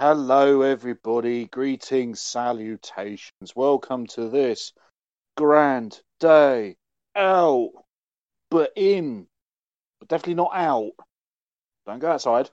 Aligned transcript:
Hello, 0.00 0.62
everybody. 0.62 1.44
Greetings, 1.44 2.22
salutations. 2.22 3.54
Welcome 3.54 4.06
to 4.06 4.30
this 4.30 4.72
grand 5.36 6.00
day 6.20 6.76
out, 7.14 7.72
but 8.50 8.72
in, 8.76 9.26
but 9.98 10.08
definitely 10.08 10.36
not 10.36 10.52
out. 10.54 10.92
Don't 11.84 11.98
go 11.98 12.12
outside. 12.12 12.48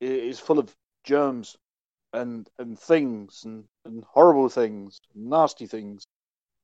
It 0.00 0.10
is 0.10 0.40
full 0.40 0.58
of 0.58 0.74
germs 1.04 1.56
and 2.12 2.50
and 2.58 2.76
things 2.76 3.42
and, 3.44 3.62
and 3.84 4.02
horrible 4.02 4.48
things, 4.48 5.00
nasty 5.14 5.68
things. 5.68 6.08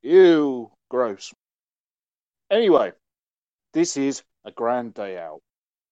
Ew, 0.03 0.73
gross. 0.89 1.33
Anyway, 2.51 2.91
this 3.75 3.97
is 3.97 4.25
a 4.45 4.51
grand 4.51 4.95
day 4.95 5.19
out. 5.19 5.39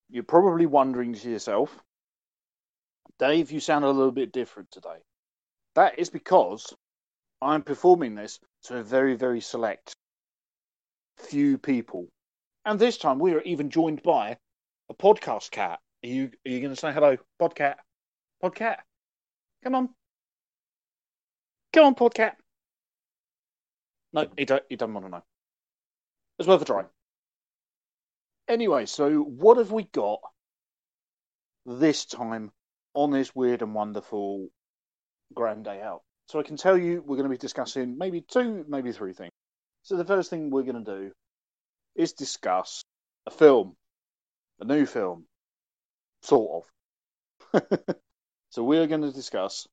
You're 0.09 0.23
probably 0.23 0.65
wondering 0.65 1.13
to 1.13 1.29
yourself, 1.29 1.73
Dave, 3.19 3.51
you 3.51 3.59
sound 3.59 3.83
a 3.83 3.89
little 3.89 4.11
bit 4.11 4.31
different 4.31 4.69
today. 4.71 4.97
That 5.75 5.97
is 5.99 6.09
because 6.09 6.73
I'm 7.41 7.63
performing 7.63 8.15
this 8.15 8.39
to 8.63 8.77
a 8.77 8.83
very, 8.83 9.15
very 9.15 9.41
select 9.41 9.95
few 11.17 11.57
people. 11.57 12.07
And 12.65 12.79
this 12.79 12.97
time 12.97 13.19
we 13.19 13.33
are 13.33 13.41
even 13.41 13.69
joined 13.69 14.03
by 14.03 14.37
a 14.89 14.93
podcast 14.93 15.51
cat. 15.51 15.79
Are 16.03 16.07
you 16.07 16.31
are 16.45 16.49
you 16.49 16.61
gonna 16.61 16.75
say 16.75 16.91
hello, 16.91 17.17
podcat? 17.41 17.75
Podcat? 18.43 18.77
Come 19.63 19.75
on. 19.75 19.89
Come 21.73 21.85
on, 21.85 21.95
podcat. 21.95 22.33
No, 24.13 24.27
he 24.37 24.45
don't 24.45 24.63
he 24.69 24.75
doesn't 24.75 24.93
want 24.93 25.05
to 25.05 25.11
know. 25.11 25.23
It's 26.39 26.47
worth 26.47 26.61
a 26.61 26.65
try. 26.65 26.83
Anyway, 28.47 28.85
so 28.85 29.21
what 29.21 29.57
have 29.57 29.71
we 29.71 29.83
got 29.83 30.19
this 31.65 32.05
time 32.05 32.51
on 32.97 33.11
this 33.11 33.35
weird 33.35 33.61
and 33.61 33.75
wonderful 33.75 34.47
grand 35.35 35.65
day 35.65 35.81
out? 35.81 36.01
So 36.29 36.39
I 36.39 36.43
can 36.43 36.57
tell 36.57 36.77
you 36.77 37.03
we're 37.05 37.15
going 37.15 37.29
to 37.29 37.33
be 37.33 37.37
discussing 37.37 37.97
maybe 37.97 38.21
two, 38.21 38.65
maybe 38.67 38.91
three 38.91 39.13
things. 39.13 39.31
So 39.83 39.95
the 39.95 40.03
first 40.03 40.29
thing 40.31 40.49
we're 40.49 40.63
going 40.63 40.83
to 40.83 40.99
do 40.99 41.11
is 41.95 42.13
discuss 42.13 42.83
a 43.27 43.31
film, 43.31 43.75
a 44.59 44.65
new 44.65 44.85
film, 44.85 45.25
sort 46.23 46.65
of. 47.53 47.61
so 48.49 48.63
we're 48.63 48.87
going 48.87 49.03
to 49.03 49.11
discuss 49.11 49.67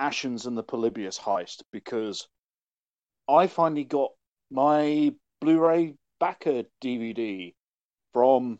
Ashens 0.00 0.46
and 0.46 0.56
the 0.56 0.64
Polybius 0.64 1.18
heist 1.18 1.62
because 1.72 2.26
I 3.28 3.46
finally 3.46 3.84
got 3.84 4.12
my 4.50 5.14
Blu-ray 5.40 5.94
backer 6.18 6.64
DVD 6.82 7.52
from 8.12 8.58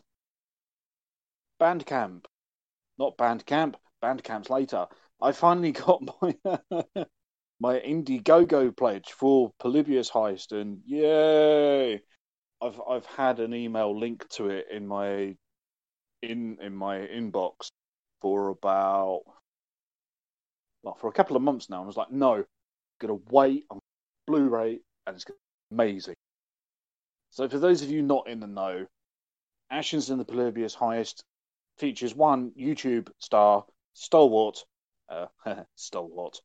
Bandcamp. 1.59 2.25
Not 2.99 3.17
Bandcamp, 3.17 3.75
Bandcamp's 4.03 4.49
later. 4.49 4.85
I 5.21 5.31
finally 5.31 5.71
got 5.85 6.03
my 6.21 6.35
my 7.59 7.79
Indiegogo 7.79 8.75
pledge 8.75 9.11
for 9.11 9.53
Polybius 9.59 10.11
Heist, 10.11 10.51
and 10.51 10.81
yay! 10.85 12.01
I've 12.61 12.81
I've 12.87 13.05
had 13.05 13.39
an 13.39 13.53
email 13.53 13.97
linked 13.97 14.29
to 14.35 14.49
it 14.49 14.67
in 14.69 14.85
my 14.85 15.35
in 16.21 16.57
in 16.61 16.75
my 16.75 16.97
inbox 16.97 17.69
for 18.21 18.49
about 18.49 19.21
well 20.83 20.95
for 20.95 21.07
a 21.07 21.13
couple 21.13 21.37
of 21.37 21.41
months 21.41 21.69
now. 21.69 21.81
I 21.81 21.85
was 21.85 21.97
like, 21.97 22.11
no, 22.11 22.33
I'm 22.35 22.45
gonna 22.99 23.19
wait 23.29 23.65
on 23.69 23.79
Blu-ray, 24.27 24.79
and 25.07 25.15
it's 25.15 25.25
amazing. 25.71 26.15
So 27.29 27.47
for 27.47 27.57
those 27.57 27.81
of 27.81 27.89
you 27.89 28.01
not 28.01 28.27
in 28.27 28.39
the 28.39 28.47
know, 28.47 28.85
Ashens 29.71 30.11
in 30.11 30.17
the 30.17 30.25
Polybius 30.25 30.75
Heist 30.75 31.23
features 31.77 32.13
one 32.13 32.51
YouTube 32.51 33.09
star, 33.19 33.65
Stalwart, 33.93 34.65
uh, 35.09 35.27
Stalwart, 35.75 36.41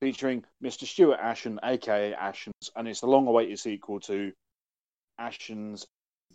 featuring 0.00 0.44
Mr. 0.62 0.84
Stuart 0.86 1.18
Ashen, 1.20 1.58
aka 1.62 2.12
Ashens, 2.14 2.70
and 2.74 2.88
it's 2.88 3.00
the 3.00 3.06
long 3.06 3.26
awaited 3.26 3.58
sequel 3.58 4.00
to 4.00 4.32
Ashens, 5.18 5.86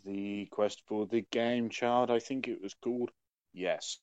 The 0.06 0.48
Quest 0.48 0.82
for 0.88 1.06
the 1.06 1.22
Game 1.32 1.70
Child, 1.70 2.10
I 2.10 2.20
think 2.20 2.48
it 2.48 2.62
was 2.62 2.74
called. 2.74 3.12
Yes. 3.54 4.00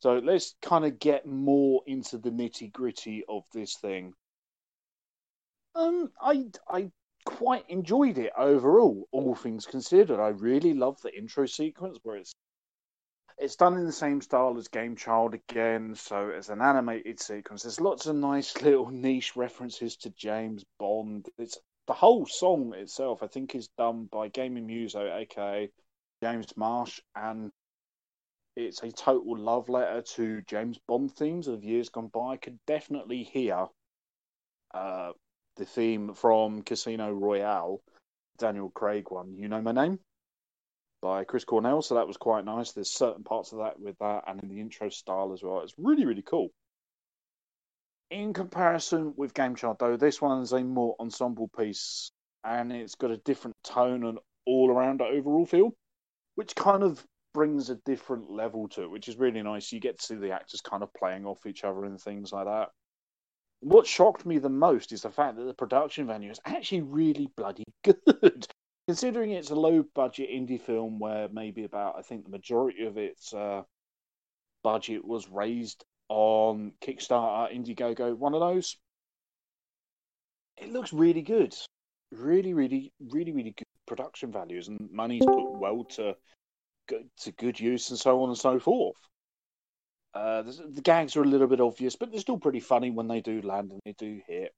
So 0.00 0.18
let's 0.18 0.54
kind 0.62 0.84
of 0.84 0.98
get 0.98 1.26
more 1.26 1.82
into 1.86 2.18
the 2.18 2.30
nitty 2.30 2.72
gritty 2.72 3.24
of 3.28 3.44
this 3.52 3.76
thing. 3.76 4.14
Um, 5.74 6.12
I 6.20 6.46
I 6.68 6.90
quite 7.24 7.68
enjoyed 7.68 8.16
it 8.16 8.32
overall, 8.36 9.08
all 9.10 9.34
things 9.34 9.66
considered. 9.66 10.20
I 10.20 10.28
really 10.28 10.72
love 10.72 11.00
the 11.02 11.16
intro 11.16 11.46
sequence 11.46 11.98
where 12.02 12.16
it's 12.16 12.34
it's 13.38 13.56
done 13.56 13.76
in 13.76 13.86
the 13.86 13.92
same 13.92 14.20
style 14.20 14.56
as 14.58 14.68
Game 14.68 14.96
Child 14.96 15.34
again, 15.34 15.94
so 15.94 16.28
it's 16.28 16.48
an 16.48 16.60
animated 16.60 17.20
sequence. 17.20 17.62
There's 17.62 17.80
lots 17.80 18.06
of 18.06 18.16
nice 18.16 18.54
little 18.62 18.90
niche 18.90 19.36
references 19.36 19.96
to 19.98 20.10
James 20.10 20.64
Bond. 20.78 21.28
It's 21.38 21.58
the 21.86 21.94
whole 21.94 22.26
song 22.26 22.74
itself, 22.74 23.22
I 23.22 23.28
think, 23.28 23.54
is 23.54 23.68
done 23.78 24.08
by 24.10 24.28
Gaming 24.28 24.66
Muso, 24.66 25.06
aka 25.12 25.70
James 26.22 26.56
Marsh, 26.56 27.00
and 27.14 27.50
it's 28.56 28.82
a 28.82 28.90
total 28.90 29.38
love 29.38 29.68
letter 29.68 30.02
to 30.02 30.42
James 30.42 30.78
Bond 30.88 31.14
themes 31.14 31.46
of 31.46 31.64
years 31.64 31.88
gone 31.88 32.08
by. 32.08 32.32
I 32.32 32.36
could 32.36 32.58
definitely 32.66 33.22
hear 33.22 33.66
uh, 34.74 35.12
the 35.56 35.64
theme 35.64 36.12
from 36.12 36.62
Casino 36.62 37.12
Royale, 37.12 37.80
Daniel 38.36 38.70
Craig 38.70 39.10
one, 39.10 39.36
You 39.36 39.48
Know 39.48 39.62
My 39.62 39.72
Name, 39.72 40.00
by 41.00 41.24
Chris 41.24 41.44
Cornell. 41.44 41.82
So 41.82 41.94
that 41.94 42.06
was 42.06 42.16
quite 42.16 42.44
nice. 42.44 42.72
There's 42.72 42.90
certain 42.90 43.24
parts 43.24 43.52
of 43.52 43.58
that 43.58 43.78
with 43.80 43.98
that 43.98 44.24
and 44.26 44.42
in 44.42 44.48
the 44.48 44.60
intro 44.60 44.88
style 44.88 45.32
as 45.32 45.42
well. 45.42 45.60
It's 45.60 45.74
really, 45.78 46.04
really 46.04 46.22
cool. 46.22 46.48
In 48.10 48.32
comparison 48.32 49.12
with 49.16 49.34
Game 49.34 49.54
Child, 49.54 49.76
though, 49.78 49.96
this 49.96 50.20
one 50.20 50.40
is 50.42 50.52
a 50.52 50.62
more 50.62 50.96
ensemble 50.98 51.48
piece 51.48 52.10
and 52.44 52.72
it's 52.72 52.94
got 52.94 53.10
a 53.10 53.18
different 53.18 53.56
tone 53.62 54.04
and 54.04 54.18
all 54.46 54.70
around 54.70 55.02
overall 55.02 55.44
feel, 55.44 55.72
which 56.36 56.54
kind 56.54 56.82
of 56.82 57.04
brings 57.34 57.68
a 57.68 57.76
different 57.84 58.30
level 58.30 58.68
to 58.68 58.82
it, 58.82 58.90
which 58.90 59.08
is 59.08 59.16
really 59.16 59.42
nice. 59.42 59.70
You 59.70 59.80
get 59.80 59.98
to 60.00 60.06
see 60.06 60.14
the 60.14 60.32
actors 60.32 60.60
kind 60.60 60.82
of 60.82 60.92
playing 60.94 61.26
off 61.26 61.46
each 61.46 61.64
other 61.64 61.84
and 61.84 62.00
things 62.00 62.32
like 62.32 62.46
that. 62.46 62.70
What 63.60 63.86
shocked 63.86 64.24
me 64.24 64.38
the 64.38 64.48
most 64.48 64.92
is 64.92 65.02
the 65.02 65.10
fact 65.10 65.36
that 65.36 65.44
the 65.44 65.54
production 65.54 66.06
value 66.06 66.30
is 66.30 66.40
actually 66.44 66.82
really 66.82 67.28
bloody 67.36 67.64
good. 67.84 68.46
Considering 68.88 69.32
it's 69.32 69.50
a 69.50 69.54
low 69.54 69.84
budget 69.94 70.30
indie 70.30 70.58
film 70.58 70.98
where 70.98 71.28
maybe 71.30 71.64
about, 71.64 71.96
I 71.98 72.00
think 72.00 72.24
the 72.24 72.30
majority 72.30 72.86
of 72.86 72.96
its 72.96 73.34
uh, 73.34 73.60
budget 74.64 75.04
was 75.04 75.28
raised 75.28 75.84
on 76.08 76.72
Kickstarter, 76.80 77.54
Indiegogo, 77.54 78.16
one 78.16 78.32
of 78.32 78.40
those. 78.40 78.78
It 80.56 80.72
looks 80.72 80.94
really 80.94 81.20
good. 81.20 81.54
Really, 82.12 82.54
really, 82.54 82.90
really, 82.98 83.32
really 83.32 83.50
good 83.50 83.66
production 83.86 84.32
values 84.32 84.68
and 84.68 84.88
money's 84.90 85.26
put 85.26 85.58
well 85.58 85.84
to 85.84 86.16
to 86.88 87.32
good 87.32 87.60
use 87.60 87.90
and 87.90 87.98
so 87.98 88.22
on 88.22 88.30
and 88.30 88.38
so 88.38 88.58
forth. 88.58 88.96
Uh, 90.14 90.40
the 90.40 90.80
gags 90.82 91.14
are 91.14 91.22
a 91.22 91.26
little 91.26 91.46
bit 91.46 91.60
obvious, 91.60 91.94
but 91.94 92.10
they're 92.10 92.20
still 92.20 92.38
pretty 92.38 92.60
funny 92.60 92.90
when 92.90 93.06
they 93.06 93.20
do 93.20 93.42
land 93.42 93.70
and 93.70 93.80
they 93.84 93.92
do 93.98 94.22
hit. 94.26 94.54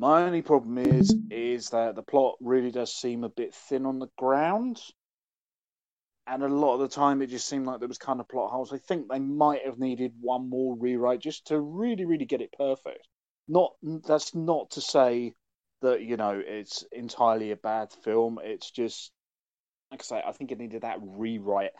My 0.00 0.22
only 0.22 0.40
problem 0.40 0.78
is 0.78 1.14
is 1.30 1.68
that 1.70 1.94
the 1.94 2.02
plot 2.02 2.36
really 2.40 2.70
does 2.70 2.90
seem 2.90 3.22
a 3.22 3.28
bit 3.28 3.54
thin 3.54 3.84
on 3.84 3.98
the 3.98 4.08
ground, 4.16 4.80
and 6.26 6.42
a 6.42 6.48
lot 6.48 6.72
of 6.72 6.80
the 6.80 6.88
time 6.88 7.20
it 7.20 7.26
just 7.26 7.46
seemed 7.46 7.66
like 7.66 7.80
there 7.80 7.88
was 7.88 7.98
kind 7.98 8.18
of 8.18 8.26
plot 8.26 8.50
holes. 8.50 8.72
I 8.72 8.78
think 8.78 9.08
they 9.08 9.18
might 9.18 9.66
have 9.66 9.78
needed 9.78 10.14
one 10.18 10.48
more 10.48 10.74
rewrite 10.74 11.20
just 11.20 11.48
to 11.48 11.60
really, 11.60 12.06
really 12.06 12.24
get 12.24 12.40
it 12.40 12.54
perfect. 12.56 13.06
Not 13.46 13.74
that's 13.82 14.34
not 14.34 14.70
to 14.70 14.80
say 14.80 15.34
that 15.82 16.00
you 16.00 16.16
know 16.16 16.40
it's 16.42 16.82
entirely 16.92 17.50
a 17.50 17.56
bad 17.56 17.92
film. 18.02 18.38
It's 18.42 18.70
just 18.70 19.12
like 19.90 20.00
I 20.00 20.04
say, 20.04 20.22
I 20.26 20.32
think 20.32 20.50
it 20.50 20.56
needed 20.58 20.80
that 20.80 21.00
rewrite, 21.02 21.72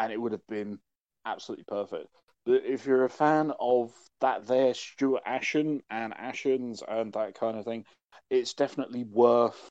and 0.00 0.12
it 0.12 0.20
would 0.20 0.32
have 0.32 0.46
been 0.48 0.80
absolutely 1.24 1.64
perfect. 1.68 2.08
But 2.48 2.64
if 2.64 2.86
you're 2.86 3.04
a 3.04 3.10
fan 3.10 3.52
of 3.60 3.92
that, 4.22 4.46
there 4.46 4.72
Stuart 4.72 5.22
Ashen 5.26 5.82
and 5.90 6.14
Ashens 6.14 6.82
and 6.88 7.12
that 7.12 7.38
kind 7.38 7.58
of 7.58 7.66
thing, 7.66 7.84
it's 8.30 8.54
definitely 8.54 9.04
worth 9.04 9.68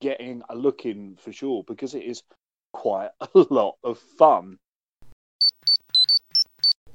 getting 0.00 0.42
a 0.48 0.56
look 0.56 0.84
in 0.84 1.14
for 1.14 1.32
sure 1.32 1.62
because 1.62 1.94
it 1.94 2.02
is 2.02 2.24
quite 2.72 3.10
a 3.20 3.46
lot 3.50 3.76
of 3.84 4.00
fun. 4.18 4.58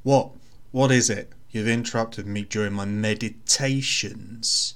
What? 0.03 0.31
What 0.71 0.91
is 0.91 1.09
it? 1.09 1.31
You've 1.51 1.69
interrupted 1.69 2.27
me 2.27 2.43
during 2.43 2.73
my 2.73 2.83
meditations. 2.83 4.73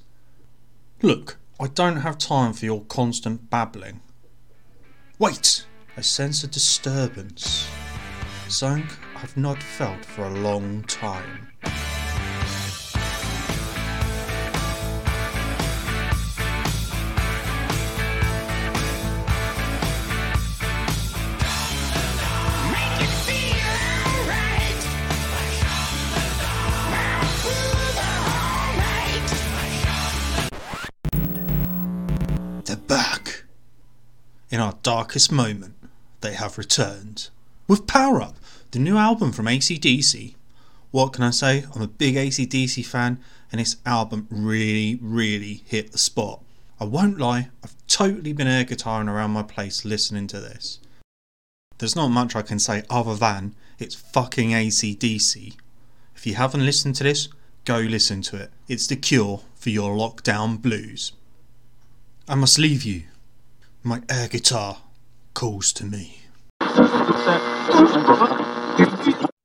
Look, 1.02 1.40
I 1.60 1.68
don't 1.68 1.98
have 1.98 2.18
time 2.18 2.54
for 2.54 2.64
your 2.64 2.86
constant 2.86 3.50
babbling. 3.50 4.00
Wait! 5.20 5.66
I 5.98 6.00
sense 6.00 6.42
a 6.46 6.48
disturbance. 6.48 7.68
Something 8.48 8.88
have 9.22 9.38
not 9.38 9.62
felt 9.62 10.04
for 10.04 10.24
a 10.26 10.30
long 10.32 10.84
time. 10.84 11.48
In 34.50 34.60
our 34.60 34.78
darkest 34.84 35.32
moment, 35.32 35.76
they 36.20 36.34
have 36.34 36.58
returned 36.58 37.30
with 37.70 37.88
power 37.88 38.22
up 38.22 38.36
the 38.72 38.80
new 38.80 38.98
album 38.98 39.34
from 39.34 39.48
ACDC. 39.48 40.36
What 40.92 41.14
can 41.14 41.24
I 41.24 41.32
say? 41.32 41.66
I'm 41.76 41.82
a 41.82 41.88
big 41.88 42.16
ACDC 42.16 42.86
fan, 42.86 43.20
and 43.52 43.60
this 43.60 43.76
album 43.86 44.28
really, 44.30 44.98
really 45.02 45.64
hit 45.66 45.92
the 45.92 45.98
spot. 45.98 46.42
I 46.80 46.86
won't 46.86 47.20
lie, 47.20 47.50
I've 47.64 47.76
totally 47.88 48.34
been 48.34 48.48
air 48.48 48.64
guitaring 48.64 49.10
around 49.10 49.32
my 49.32 49.44
place 49.44 49.86
listening 49.86 50.28
to 50.28 50.40
this. 50.40 50.80
There's 51.78 51.96
not 51.96 52.10
much 52.10 52.36
I 52.36 52.42
can 52.42 52.60
say 52.60 52.84
other 52.90 53.16
than 53.16 53.56
it's 53.78 53.96
fucking 53.96 54.52
ACDC. 54.52 55.56
If 56.16 56.26
you 56.26 56.36
haven't 56.36 56.66
listened 56.66 56.96
to 56.96 57.04
this, 57.04 57.28
go 57.66 57.78
listen 57.80 58.22
to 58.24 58.38
it. 58.38 58.52
It's 58.68 58.88
the 58.88 58.96
cure 58.96 59.42
for 59.56 59.70
your 59.70 59.96
lockdown 59.98 60.62
blues. 60.62 61.12
I 62.28 62.36
must 62.36 62.58
leave 62.58 62.84
you. 62.84 63.04
My 63.84 64.02
air 64.10 64.28
guitar 64.28 64.78
calls 65.34 65.74
to 65.74 65.86
me. 65.86 66.20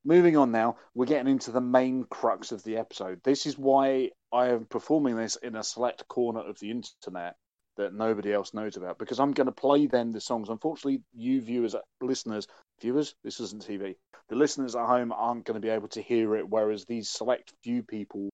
Moving 0.07 0.37
on 0.37 0.53
now, 0.53 0.77
we're 0.95 1.07
getting 1.07 1.33
into 1.33 1.51
the 1.51 1.61
main 1.61 2.05
crux 2.05 2.53
of 2.53 2.63
the 2.63 2.77
episode. 2.77 3.21
This 3.25 3.45
is 3.45 3.59
why 3.59 4.13
I 4.33 4.51
am 4.51 4.67
performing 4.67 5.17
this 5.17 5.35
in 5.35 5.57
a 5.57 5.65
select 5.65 6.07
corner 6.07 6.39
of 6.39 6.61
the 6.61 6.71
internet 6.71 7.35
that 7.77 7.93
nobody 7.93 8.33
else 8.33 8.55
knows 8.55 8.77
about 8.77 9.01
because 9.01 9.19
I'm 9.19 9.33
going 9.33 9.49
to 9.49 9.53
play 9.53 9.89
them 9.89 10.13
the 10.13 10.21
songs. 10.21 10.49
Unfortunately, 10.49 11.03
you 11.13 11.41
viewers, 11.41 11.75
listeners, 12.01 12.47
viewers, 12.81 13.17
this 13.25 13.41
isn't 13.41 13.67
TV. 13.67 13.97
The 14.29 14.37
listeners 14.37 14.77
at 14.77 14.87
home 14.87 15.11
aren't 15.11 15.45
going 15.45 15.61
to 15.61 15.67
be 15.67 15.75
able 15.75 15.89
to 15.89 16.03
hear 16.03 16.37
it, 16.37 16.49
whereas 16.49 16.85
these 16.85 17.11
select 17.11 17.53
few 17.65 17.83
people 17.83 18.31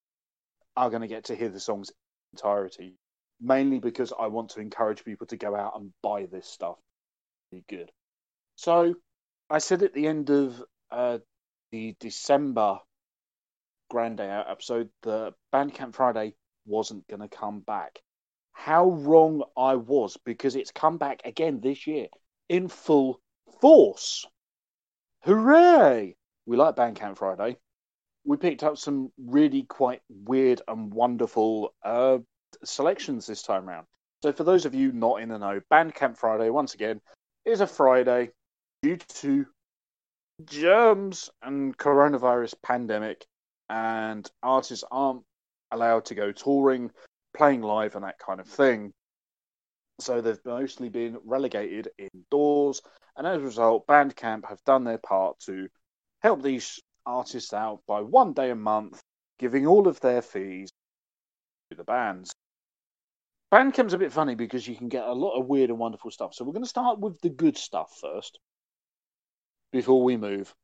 are 0.76 0.90
going 0.90 1.00
to 1.00 1.08
get 1.08 1.24
to 1.24 1.34
hear 1.34 1.48
the 1.48 1.58
songs 1.58 1.90
entirety. 2.34 2.96
Mainly 3.40 3.78
because 3.78 4.12
I 4.12 4.26
want 4.26 4.50
to 4.50 4.60
encourage 4.60 5.06
people 5.06 5.26
to 5.28 5.38
go 5.38 5.56
out 5.56 5.72
and 5.76 5.90
buy 6.02 6.26
this 6.26 6.46
stuff. 6.46 6.76
Be 7.50 7.64
good. 7.66 7.90
So, 8.56 8.94
I 9.48 9.56
said 9.56 9.82
at 9.82 9.94
the 9.94 10.06
end 10.06 10.28
of 10.28 10.62
uh, 10.90 11.18
the 11.72 11.96
December 11.98 12.78
Grand 13.90 14.18
Day 14.18 14.28
Out 14.28 14.48
episode 14.48 14.90
that 15.02 15.34
Bandcamp 15.52 15.94
Friday 15.94 16.34
wasn't 16.66 17.08
going 17.08 17.20
to 17.20 17.28
come 17.28 17.60
back. 17.60 17.98
How 18.52 18.90
wrong 18.90 19.42
I 19.56 19.74
was 19.76 20.16
because 20.24 20.54
it's 20.54 20.70
come 20.70 20.98
back 20.98 21.22
again 21.24 21.60
this 21.60 21.86
year 21.86 22.06
in 22.48 22.68
full 22.68 23.20
force. 23.60 24.26
Hooray! 25.24 26.14
We 26.46 26.56
like 26.56 26.76
Bandcamp 26.76 27.16
Friday. 27.16 27.56
We 28.24 28.36
picked 28.36 28.62
up 28.62 28.76
some 28.76 29.10
really 29.18 29.62
quite 29.62 30.02
weird 30.08 30.60
and 30.68 30.92
wonderful 30.92 31.74
uh, 31.82 32.18
selections 32.64 33.26
this 33.26 33.42
time 33.42 33.68
around. 33.68 33.86
So, 34.22 34.32
for 34.32 34.44
those 34.44 34.66
of 34.66 34.74
you 34.74 34.92
not 34.92 35.20
in 35.20 35.30
the 35.30 35.38
know, 35.38 35.60
Bandcamp 35.72 36.16
Friday, 36.16 36.50
once 36.50 36.74
again, 36.74 37.00
is 37.44 37.60
a 37.60 37.66
Friday 37.66 38.30
due 38.82 38.96
to 38.96 39.46
germs 40.44 41.30
and 41.42 41.76
coronavirus 41.76 42.54
pandemic, 42.62 43.26
and 43.68 44.28
artists 44.42 44.84
aren't 44.90 45.22
allowed 45.70 46.04
to 46.06 46.14
go 46.14 46.32
touring, 46.32 46.90
playing 47.36 47.62
live, 47.62 47.94
and 47.94 48.04
that 48.04 48.18
kind 48.18 48.40
of 48.40 48.46
thing. 48.46 48.92
So 50.00 50.20
they've 50.20 50.44
mostly 50.44 50.88
been 50.88 51.18
relegated 51.24 51.90
indoors, 51.98 52.82
and 53.16 53.26
as 53.26 53.38
a 53.38 53.44
result, 53.44 53.86
Bandcamp 53.86 54.48
have 54.48 54.62
done 54.64 54.84
their 54.84 54.98
part 54.98 55.38
to 55.46 55.68
help 56.20 56.42
these 56.42 56.80
artists 57.06 57.52
out 57.52 57.80
by 57.86 58.00
one 58.00 58.32
day 58.32 58.50
a 58.50 58.56
month, 58.56 59.00
giving 59.38 59.66
all 59.66 59.88
of 59.88 60.00
their 60.00 60.22
fees 60.22 60.70
to 61.70 61.76
the 61.76 61.84
bands. 61.84 62.32
Bandcamp's 63.52 63.92
a 63.92 63.98
bit 63.98 64.12
funny 64.12 64.34
because 64.34 64.66
you 64.66 64.74
can 64.74 64.88
get 64.88 65.04
a 65.04 65.12
lot 65.12 65.38
of 65.38 65.46
weird 65.46 65.68
and 65.68 65.78
wonderful 65.78 66.10
stuff. 66.10 66.32
So 66.32 66.44
we're 66.44 66.52
going 66.52 66.64
to 66.64 66.68
start 66.68 67.00
with 67.00 67.20
the 67.20 67.28
good 67.28 67.58
stuff 67.58 67.98
first 68.00 68.38
before 69.72 70.02
we 70.02 70.16
move 70.16 70.54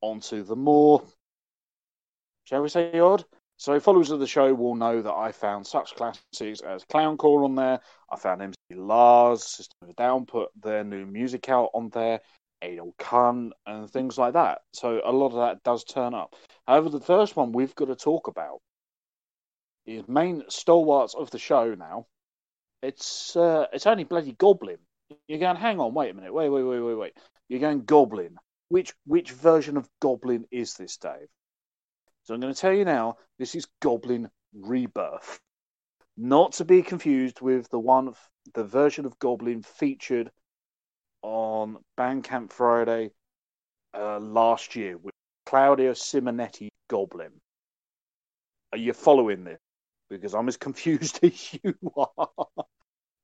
on 0.00 0.20
to 0.20 0.42
the 0.42 0.56
more, 0.56 1.02
shall 2.44 2.62
we 2.62 2.68
say, 2.68 2.98
odd. 2.98 3.24
So, 3.56 3.78
followers 3.80 4.10
of 4.10 4.20
the 4.20 4.26
show 4.26 4.52
will 4.52 4.74
know 4.74 5.00
that 5.00 5.12
I 5.12 5.32
found 5.32 5.66
such 5.66 5.94
classics 5.94 6.60
as 6.60 6.84
Clowncore 6.84 7.44
on 7.44 7.54
there. 7.54 7.80
I 8.10 8.16
found 8.16 8.42
MC 8.42 8.56
Lars, 8.72 9.44
System 9.44 9.76
of 9.82 9.88
a 9.90 9.92
Down 9.94 10.26
put 10.26 10.50
their 10.60 10.84
new 10.84 11.06
music 11.06 11.48
out 11.48 11.70
on 11.72 11.88
there, 11.90 12.20
Anal 12.62 12.94
Cunt, 12.98 13.52
and 13.66 13.88
things 13.88 14.18
like 14.18 14.34
that. 14.34 14.62
So, 14.72 15.00
a 15.04 15.12
lot 15.12 15.28
of 15.28 15.36
that 15.36 15.62
does 15.62 15.84
turn 15.84 16.14
up. 16.14 16.34
However, 16.66 16.88
the 16.88 17.00
first 17.00 17.36
one 17.36 17.52
we've 17.52 17.74
got 17.76 17.86
to 17.86 17.96
talk 17.96 18.26
about 18.26 18.60
is 19.86 20.06
main 20.08 20.42
stalwarts 20.48 21.14
of 21.14 21.30
the 21.30 21.38
show 21.38 21.74
now. 21.74 22.06
It's 22.82 23.36
uh, 23.36 23.66
it's 23.72 23.86
only 23.86 24.04
bloody 24.04 24.32
Goblin. 24.32 24.78
You're 25.28 25.38
going, 25.38 25.56
hang 25.56 25.80
on, 25.80 25.94
wait 25.94 26.10
a 26.10 26.14
minute, 26.14 26.34
wait, 26.34 26.48
wait, 26.48 26.62
wait, 26.62 26.80
wait, 26.80 26.94
wait. 26.94 27.12
You're 27.48 27.60
going 27.60 27.84
Goblin. 27.84 28.36
Which 28.68 28.94
which 29.06 29.32
version 29.32 29.76
of 29.76 29.88
Goblin 30.00 30.46
is 30.50 30.74
this, 30.74 30.96
Dave? 30.96 31.28
So 32.22 32.34
I'm 32.34 32.40
going 32.40 32.54
to 32.54 32.60
tell 32.60 32.72
you 32.72 32.84
now. 32.84 33.16
This 33.38 33.54
is 33.54 33.66
Goblin 33.80 34.30
Rebirth, 34.54 35.38
not 36.16 36.52
to 36.52 36.64
be 36.64 36.82
confused 36.82 37.40
with 37.40 37.68
the 37.68 37.78
one, 37.78 38.14
the 38.54 38.64
version 38.64 39.04
of 39.04 39.18
Goblin 39.18 39.62
featured 39.62 40.30
on 41.22 41.76
Bandcamp 41.98 42.52
Friday 42.52 43.10
uh, 43.94 44.18
last 44.18 44.76
year 44.76 44.96
with 44.96 45.14
Claudio 45.46 45.92
Simonetti 45.92 46.68
Goblin. 46.88 47.32
Are 48.72 48.78
you 48.78 48.92
following 48.92 49.44
this? 49.44 49.60
Because 50.08 50.34
I'm 50.34 50.48
as 50.48 50.56
confused 50.66 51.20
as 51.22 51.58
you 51.62 51.74
are. 51.96 52.28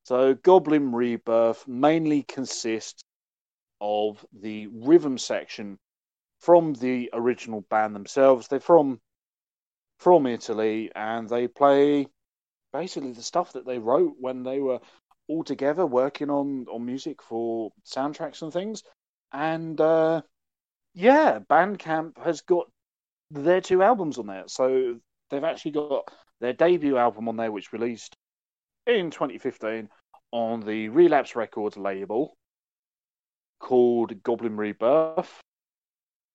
So, 0.05 0.35
Goblin 0.35 0.93
Rebirth 0.93 1.67
mainly 1.69 2.23
consists 2.23 3.03
of 3.81 4.25
the 4.33 4.69
rhythm 4.69 5.19
section 5.19 5.79
from 6.41 6.75
the 6.75 7.11
original 7.13 7.63
band 7.71 7.95
themselves. 7.95 8.49
They're 8.49 8.61
from 8.61 9.01
from 9.99 10.27
Italy 10.27 10.91
and 10.95 11.29
they 11.29 11.47
play 11.47 12.07
basically 12.73 13.13
the 13.13 13.23
stuff 13.23 13.53
that 13.53 13.67
they 13.67 13.79
wrote 13.79 14.15
when 14.19 14.43
they 14.43 14.59
were 14.59 14.81
all 15.29 15.45
together 15.45 15.85
working 15.85 16.31
on 16.31 16.67
on 16.71 16.85
music 16.85 17.23
for 17.23 17.71
soundtracks 17.85 18.43
and 18.43 18.53
things. 18.53 18.83
And 19.33 19.81
uh, 19.81 20.23
yeah, 20.95 21.39
Bandcamp 21.39 22.23
has 22.25 22.41
got 22.41 22.67
their 23.31 23.61
two 23.61 23.83
albums 23.83 24.19
on 24.19 24.27
there. 24.27 24.45
So 24.47 24.97
they've 25.31 25.45
actually 25.45 25.73
got 25.73 26.09
their 26.41 26.53
debut 26.53 26.97
album 26.97 27.29
on 27.29 27.37
there, 27.37 27.53
which 27.53 27.73
released 27.73 28.17
in 28.87 29.11
2015 29.11 29.89
on 30.33 30.61
the 30.61 30.89
Relapse 30.89 31.37
Records 31.37 31.77
label 31.77 32.37
called 33.61 34.23
Goblin 34.23 34.57
Rebirth, 34.57 35.41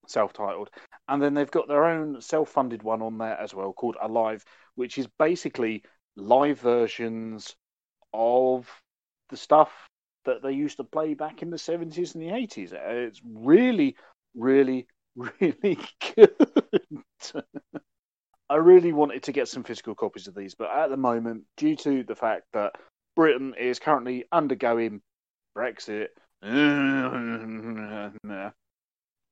self 0.07 0.33
titled. 0.33 0.69
And 1.07 1.21
then 1.21 1.33
they've 1.33 1.51
got 1.51 1.67
their 1.67 1.85
own 1.85 2.21
self 2.21 2.49
funded 2.49 2.83
one 2.83 3.01
on 3.01 3.17
there 3.17 3.39
as 3.39 3.53
well 3.53 3.73
called 3.73 3.97
Alive, 4.01 4.43
which 4.75 4.97
is 4.97 5.07
basically 5.19 5.83
live 6.15 6.59
versions 6.59 7.55
of 8.13 8.69
the 9.29 9.37
stuff 9.37 9.71
that 10.25 10.41
they 10.41 10.51
used 10.51 10.77
to 10.77 10.83
play 10.83 11.13
back 11.13 11.41
in 11.41 11.49
the 11.49 11.57
70s 11.57 12.15
and 12.15 12.23
the 12.23 12.29
80s. 12.29 12.73
It's 12.73 13.21
really, 13.23 13.95
really, 14.35 14.87
really 15.15 15.77
good. 16.15 16.35
I 18.49 18.55
really 18.57 18.93
wanted 18.93 19.23
to 19.23 19.31
get 19.31 19.47
some 19.47 19.63
physical 19.63 19.95
copies 19.95 20.27
of 20.27 20.35
these, 20.35 20.53
but 20.53 20.69
at 20.69 20.89
the 20.89 20.97
moment, 20.97 21.43
due 21.57 21.75
to 21.77 22.03
the 22.03 22.15
fact 22.15 22.43
that 22.53 22.73
Britain 23.15 23.55
is 23.57 23.79
currently 23.79 24.25
undergoing 24.31 25.01
Brexit, 25.57 26.09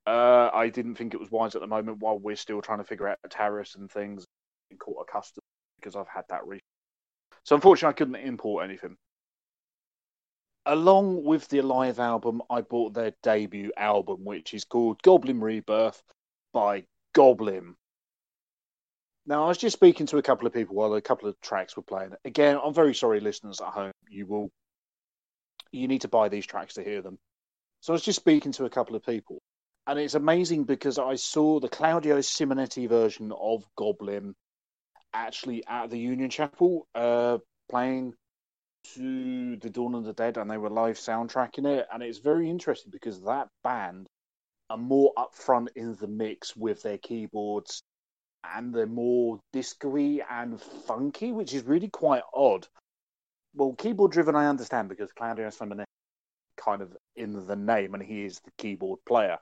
uh, 0.06 0.50
I 0.54 0.70
didn't 0.70 0.96
think 0.96 1.14
it 1.14 1.20
was 1.20 1.32
wise 1.32 1.56
at 1.56 1.62
the 1.62 1.68
moment 1.68 2.00
while 2.00 2.18
we're 2.18 2.36
still 2.36 2.62
trying 2.62 2.80
to 2.80 2.84
figure 2.84 3.08
out 3.08 3.20
tariffs 3.30 3.76
and 3.76 3.90
things 3.90 4.26
in 4.72 4.78
court 4.78 5.08
of 5.08 5.14
customs 5.14 5.46
because 5.80 5.96
I've 5.96 6.08
had 6.08 6.26
that 6.30 6.46
recently. 6.46 6.62
So 7.44 7.56
unfortunately, 7.56 7.92
I 7.92 7.98
couldn't 7.98 8.16
import 8.16 8.64
anything. 8.64 8.96
Along 10.66 11.24
with 11.26 11.48
the 11.50 11.62
live 11.62 12.00
album, 12.00 12.42
I 12.50 12.62
bought 12.62 12.94
their 12.94 13.12
debut 13.22 13.72
album, 13.76 14.24
which 14.24 14.54
is 14.54 14.64
called 14.64 15.02
Goblin 15.02 15.42
Rebirth 15.42 16.02
by 16.54 16.86
Goblin. 17.14 17.76
Now, 19.26 19.46
I 19.46 19.48
was 19.50 19.58
just 19.58 19.76
speaking 19.76 20.06
to 20.08 20.18
a 20.18 20.22
couple 20.22 20.48
of 20.48 20.54
people 20.54 20.76
while 20.76 20.94
a 20.94 21.02
couple 21.02 21.28
of 21.30 21.40
tracks 21.42 21.76
were 21.76 21.84
playing. 21.84 22.14
Again, 22.26 22.60
I'm 22.64 22.74
very 22.74 22.94
sorry, 22.94 23.20
listeners 23.20 23.62
at 23.62 23.68
home. 23.68 23.92
You 24.10 24.26
will, 24.26 24.52
you 25.74 25.88
need 25.88 26.02
to 26.02 26.08
buy 26.08 26.30
these 26.30 26.46
tracks 26.46 26.76
to 26.76 26.84
hear 26.84 27.02
them. 27.02 27.18
So 27.82 27.94
I 27.94 27.96
was 27.96 28.04
just 28.04 28.20
speaking 28.20 28.52
to 28.54 28.66
a 28.66 28.70
couple 28.70 28.96
of 28.96 29.06
people, 29.06 29.42
and 29.88 30.00
it's 30.00 30.16
amazing 30.16 30.64
because 30.64 30.98
I 30.98 31.16
saw 31.16 31.60
the 31.60 31.70
Claudio 31.70 32.20
Simonetti 32.20 32.88
version 32.88 33.32
of 33.32 33.64
Goblin 33.76 34.36
actually 35.14 35.66
at 35.68 35.90
the 35.90 36.00
Union 36.00 36.30
Chapel, 36.30 36.88
uh, 36.96 37.38
playing 37.70 38.14
to 38.96 39.58
the 39.58 39.70
Dawn 39.70 39.96
of 39.96 40.06
the 40.06 40.14
Dead, 40.14 40.38
and 40.38 40.50
they 40.50 40.58
were 40.58 40.70
live 40.70 40.98
soundtracking 40.98 41.68
it, 41.68 41.88
and 41.94 42.02
it's 42.02 42.20
very 42.20 42.50
interesting 42.50 42.92
because 42.92 43.22
that 43.24 43.48
band 43.64 44.08
are 44.70 44.78
more 44.78 45.12
upfront 45.18 45.68
in 45.76 45.96
the 45.96 46.08
mix 46.08 46.56
with 46.56 46.82
their 46.82 46.98
keyboards 46.98 47.84
and 48.56 48.74
they're 48.74 48.86
more 48.86 49.40
disco 49.52 49.96
and 50.30 50.60
funky, 50.62 51.32
which 51.32 51.54
is 51.54 51.64
really 51.64 51.88
quite 51.88 52.24
odd. 52.34 52.68
Well, 53.54 53.74
keyboard 53.74 54.12
driven, 54.12 54.36
I 54.36 54.48
understand 54.48 54.90
because 54.90 55.12
Claudio 55.12 55.48
Simonetti 55.50 55.86
kind 56.58 56.82
of 56.82 56.96
in 57.16 57.46
the 57.46 57.56
name, 57.56 57.94
and 57.94 58.04
he 58.04 58.26
is 58.26 58.40
the 58.40 58.52
keyboard 58.58 59.00
player. 59.06 59.38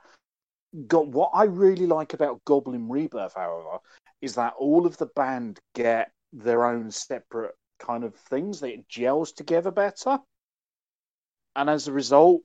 Got 0.87 1.07
what 1.07 1.31
I 1.33 1.43
really 1.43 1.87
like 1.87 2.13
about 2.13 2.43
Goblin 2.45 2.89
Rebirth, 2.89 3.33
however, 3.35 3.79
is 4.21 4.35
that 4.35 4.53
all 4.57 4.85
of 4.85 4.97
the 4.97 5.07
band 5.07 5.59
get 5.75 6.11
their 6.31 6.65
own 6.65 6.91
separate 6.91 7.55
kind 7.79 8.03
of 8.03 8.15
things. 8.15 8.59
They 8.59 8.83
gels 8.87 9.33
together 9.33 9.71
better, 9.71 10.19
and 11.55 11.69
as 11.69 11.87
a 11.87 11.93
result, 11.93 12.41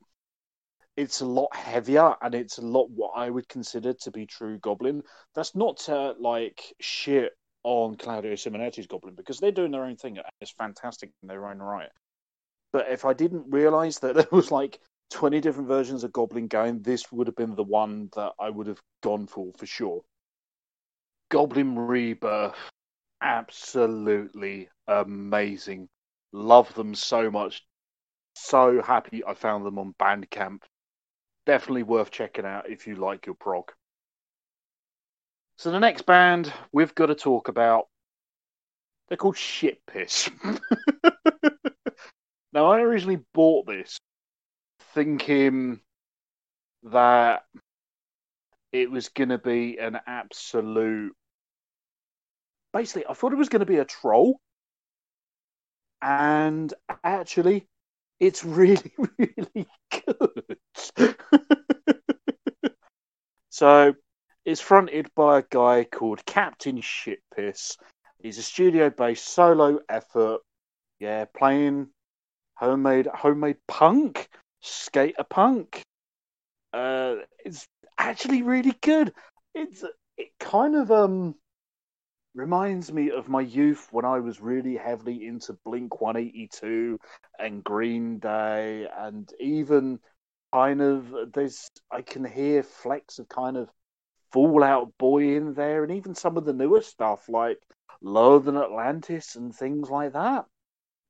it's 0.96 1.20
a 1.20 1.26
lot 1.26 1.54
heavier 1.54 2.14
and 2.22 2.34
it's 2.34 2.58
a 2.58 2.62
lot 2.62 2.90
what 2.90 3.12
I 3.14 3.28
would 3.28 3.48
consider 3.48 3.92
to 3.92 4.10
be 4.10 4.26
true 4.26 4.58
Goblin. 4.58 5.02
That's 5.34 5.54
not 5.54 5.76
to 5.80 6.14
like 6.18 6.74
shit 6.80 7.32
on 7.66 7.96
Claudio 7.96 8.34
Simonetti's 8.34 8.86
Goblin 8.86 9.16
because 9.16 9.38
they're 9.38 9.50
doing 9.50 9.72
their 9.72 9.84
own 9.84 9.96
thing 9.96 10.18
and 10.18 10.26
it's 10.40 10.52
fantastic 10.52 11.10
in 11.20 11.28
their 11.28 11.48
own 11.48 11.58
right. 11.58 11.88
But 12.72 12.86
if 12.90 13.04
I 13.04 13.12
didn't 13.12 13.50
realize 13.50 13.98
that 13.98 14.14
there 14.14 14.28
was 14.30 14.52
like 14.52 14.78
20 15.10 15.40
different 15.40 15.66
versions 15.66 16.04
of 16.04 16.12
Goblin 16.12 16.46
going, 16.46 16.80
this 16.82 17.10
would 17.10 17.26
have 17.26 17.34
been 17.34 17.56
the 17.56 17.64
one 17.64 18.08
that 18.14 18.34
I 18.38 18.50
would 18.50 18.68
have 18.68 18.80
gone 19.02 19.26
for 19.26 19.52
for 19.58 19.66
sure. 19.66 20.02
Goblin 21.28 21.76
Rebirth, 21.76 22.54
absolutely 23.20 24.68
amazing. 24.86 25.88
Love 26.32 26.72
them 26.74 26.94
so 26.94 27.32
much. 27.32 27.64
So 28.36 28.80
happy 28.80 29.24
I 29.24 29.34
found 29.34 29.66
them 29.66 29.80
on 29.80 29.92
Bandcamp 29.98 30.60
definitely 31.46 31.82
worth 31.82 32.12
checking 32.12 32.44
out 32.44 32.70
if 32.70 32.86
you 32.86 32.94
like 32.94 33.26
your 33.26 33.34
prog. 33.34 33.72
So 35.58 35.70
the 35.70 35.80
next 35.80 36.02
band 36.02 36.52
we've 36.72 36.94
got 36.94 37.06
to 37.06 37.14
talk 37.14 37.48
about, 37.48 37.86
they're 39.08 39.16
called 39.16 39.38
Shit 39.38 39.80
Piss. 39.86 40.28
now 42.52 42.66
I 42.66 42.80
originally 42.80 43.20
bought 43.32 43.66
this 43.66 43.98
thinking 44.94 45.80
that 46.82 47.44
it 48.72 48.90
was 48.90 49.08
going 49.08 49.30
to 49.30 49.38
be 49.38 49.78
an 49.78 49.98
absolute. 50.06 51.14
Basically, 52.74 53.06
I 53.08 53.14
thought 53.14 53.32
it 53.32 53.36
was 53.38 53.48
going 53.48 53.60
to 53.60 53.66
be 53.66 53.78
a 53.78 53.86
troll, 53.86 54.38
and 56.02 56.72
actually, 57.02 57.66
it's 58.20 58.44
really, 58.44 58.92
really 59.18 59.66
good. 59.90 60.58
so 63.48 63.94
it's 64.46 64.60
fronted 64.60 65.10
by 65.16 65.40
a 65.40 65.44
guy 65.50 65.82
called 65.82 66.24
Captain 66.24 66.80
Shitpiss. 66.80 67.76
He's 68.22 68.38
a 68.38 68.42
studio-based 68.42 69.26
solo 69.26 69.80
effort. 69.88 70.40
Yeah, 71.00 71.24
playing 71.36 71.88
homemade 72.54 73.08
homemade 73.12 73.56
punk, 73.66 74.28
skater 74.60 75.24
punk. 75.28 75.82
Uh, 76.72 77.16
it's 77.44 77.66
actually 77.98 78.42
really 78.42 78.74
good. 78.82 79.12
It's 79.52 79.84
it 80.16 80.28
kind 80.38 80.76
of 80.76 80.92
um 80.92 81.34
reminds 82.36 82.92
me 82.92 83.10
of 83.10 83.28
my 83.28 83.40
youth 83.40 83.88
when 83.90 84.04
I 84.04 84.20
was 84.20 84.40
really 84.40 84.76
heavily 84.76 85.26
into 85.26 85.58
Blink 85.64 86.00
182 86.00 87.00
and 87.40 87.64
Green 87.64 88.20
Day, 88.20 88.86
and 88.96 89.28
even 89.40 89.98
kind 90.52 90.80
of 90.80 91.32
there's 91.34 91.68
I 91.90 92.02
can 92.02 92.24
hear 92.24 92.62
flecks 92.62 93.18
of 93.18 93.28
kind 93.28 93.56
of 93.56 93.68
Fall 94.32 94.62
Out 94.62 94.92
Boy 94.98 95.36
in 95.36 95.54
there, 95.54 95.82
and 95.82 95.92
even 95.92 96.14
some 96.14 96.36
of 96.36 96.44
the 96.44 96.52
newer 96.52 96.80
stuff 96.80 97.28
like 97.28 97.58
Lower 98.00 98.40
Than 98.40 98.56
Atlantis 98.56 99.36
and 99.36 99.54
things 99.54 99.90
like 99.90 100.12
that. 100.12 100.46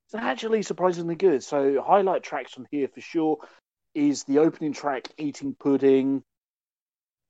It's 0.07 0.15
actually 0.15 0.63
surprisingly 0.63 1.17
good. 1.17 1.43
So 1.43 1.83
highlight 1.83 2.23
tracks 2.23 2.53
from 2.53 2.67
here 2.71 2.89
for 2.89 3.01
sure 3.01 3.39
is 3.95 4.25
the 4.25 4.39
opening 4.39 4.73
track 4.73 5.09
Eating 5.19 5.55
Pudding. 5.59 6.23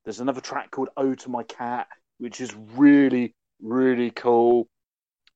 There's 0.04 0.20
another 0.20 0.40
track 0.40 0.70
called 0.70 0.90
"Oh 0.96 1.14
to 1.14 1.30
My 1.30 1.42
Cat," 1.44 1.88
which 2.18 2.40
is 2.40 2.54
really 2.54 3.34
really 3.62 4.10
cool. 4.10 4.68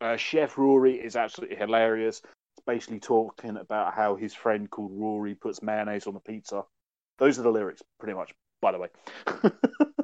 Uh, 0.00 0.16
Chef 0.16 0.56
Rory 0.58 0.96
is 0.96 1.16
absolutely 1.16 1.56
hilarious. 1.56 2.22
It's 2.56 2.64
basically 2.66 3.00
talking 3.00 3.56
about 3.56 3.94
how 3.94 4.16
his 4.16 4.34
friend 4.34 4.68
called 4.70 4.92
Rory 4.92 5.34
puts 5.34 5.62
mayonnaise 5.62 6.06
on 6.06 6.14
the 6.14 6.20
pizza. 6.20 6.64
Those 7.18 7.38
are 7.38 7.42
the 7.42 7.50
lyrics, 7.50 7.82
pretty 7.98 8.14
much, 8.14 8.32
by 8.60 8.72
the 8.72 8.78
way. 8.78 8.88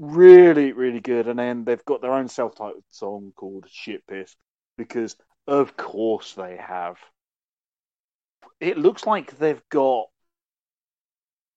really, 0.00 0.72
really 0.72 1.00
good. 1.00 1.28
And 1.28 1.38
then 1.38 1.64
they've 1.64 1.84
got 1.84 2.00
their 2.00 2.14
own 2.14 2.26
self 2.26 2.56
titled 2.56 2.82
song 2.90 3.32
called 3.36 3.66
Shit 3.70 4.04
Piss 4.08 4.34
because, 4.76 5.14
of 5.46 5.76
course, 5.76 6.34
they 6.34 6.56
have. 6.56 6.98
It 8.58 8.78
looks 8.78 9.06
like 9.06 9.38
they've 9.38 9.62
got 9.70 10.06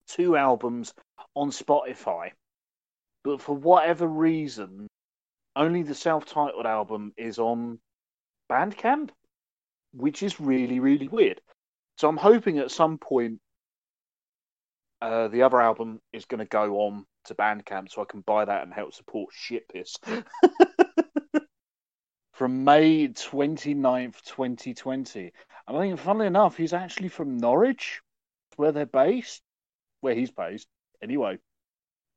two 0.07 0.35
albums 0.35 0.93
on 1.33 1.49
Spotify, 1.49 2.31
but 3.23 3.41
for 3.41 3.55
whatever 3.55 4.07
reason, 4.07 4.87
only 5.55 5.83
the 5.83 5.95
self-titled 5.95 6.65
album 6.65 7.13
is 7.17 7.39
on 7.39 7.79
Bandcamp, 8.51 9.09
which 9.93 10.23
is 10.23 10.39
really 10.39 10.79
really 10.79 11.07
weird. 11.07 11.41
So 11.97 12.09
I'm 12.09 12.17
hoping 12.17 12.59
at 12.59 12.71
some 12.71 12.97
point 12.97 13.39
uh, 15.01 15.27
the 15.27 15.43
other 15.43 15.61
album 15.61 15.99
is 16.11 16.25
going 16.25 16.39
to 16.39 16.45
go 16.45 16.79
on 16.81 17.05
to 17.25 17.35
Bandcamp 17.35 17.91
so 17.91 18.01
I 18.01 18.05
can 18.05 18.21
buy 18.21 18.45
that 18.45 18.63
and 18.63 18.73
help 18.73 18.93
support 18.93 19.33
Shitpiss. 19.33 19.97
from 22.33 22.63
May 22.63 23.07
29th, 23.07 24.21
2020. 24.23 25.31
And 25.67 25.77
I 25.77 25.79
think, 25.79 25.99
funnily 25.99 26.27
enough, 26.27 26.57
he's 26.57 26.73
actually 26.73 27.09
from 27.09 27.37
Norwich, 27.37 28.01
where 28.57 28.71
they're 28.71 28.85
based, 28.85 29.41
where 30.01 30.15
he's 30.15 30.31
based. 30.31 30.67
Anyway, 31.01 31.37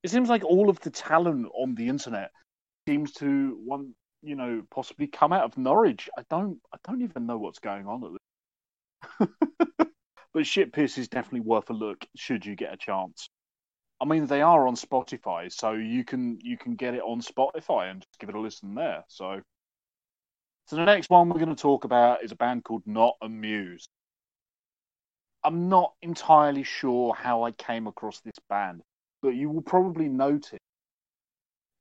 it 0.03 0.11
seems 0.11 0.29
like 0.29 0.45
all 0.45 0.69
of 0.71 0.81
the 0.81 0.91
talent 0.91 1.49
on 1.55 1.75
the 1.75 1.89
internet 1.89 2.31
seems 2.89 3.13
to 3.13 3.59
want 3.65 3.89
you 4.23 4.35
know 4.35 4.63
possibly 4.71 5.07
come 5.07 5.33
out 5.33 5.45
of 5.45 5.59
Norwich. 5.59 6.09
I 6.19 6.23
don't 6.31 6.59
I 6.73 6.79
don't 6.87 7.03
even 7.03 7.27
know 7.27 7.39
what's 7.39 7.59
going 7.59 7.87
on 7.87 8.05
at 8.05 9.29
this. 9.29 9.29
but 10.35 10.47
Shit 10.47 10.73
Piss 10.73 10.99
is 10.99 11.09
definitely 11.09 11.41
worth 11.41 11.71
a 11.71 11.73
look 11.73 12.05
should 12.17 12.45
you 12.45 12.57
get 12.57 12.73
a 12.73 12.77
chance. 12.77 13.29
I 14.01 14.05
mean 14.05 14.27
they 14.27 14.43
are 14.43 14.67
on 14.67 14.77
Spotify, 14.77 15.53
so 15.53 15.73
you 15.73 16.05
can 16.05 16.39
you 16.43 16.59
can 16.59 16.75
get 16.75 16.95
it 16.95 17.03
on 17.03 17.21
Spotify 17.21 17.91
and 17.91 18.03
just 18.03 18.19
give 18.19 18.29
it 18.29 18.35
a 18.35 18.41
listen 18.41 18.75
there. 18.75 19.05
So 19.09 19.41
so 20.67 20.77
the 20.77 20.85
next 20.85 21.11
one 21.11 21.29
we're 21.29 21.39
going 21.39 21.55
to 21.55 21.63
talk 21.63 21.85
about 21.85 22.25
is 22.25 22.33
a 22.33 22.37
band 22.37 22.65
called 22.65 22.83
Not 22.87 23.17
Amused. 23.23 23.89
I'm 25.45 25.69
not 25.69 25.93
entirely 26.03 26.65
sure 26.65 27.15
how 27.15 27.45
I 27.45 27.53
came 27.53 27.87
across 27.87 28.21
this 28.21 28.35
band, 28.49 28.83
but 29.23 29.37
you 29.37 29.49
will 29.49 29.63
probably 29.63 30.09
notice 30.09 30.59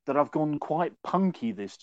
that 0.05 0.15
I've 0.15 0.29
gone 0.29 0.59
quite 0.59 0.93
punky 1.03 1.51
this. 1.51 1.75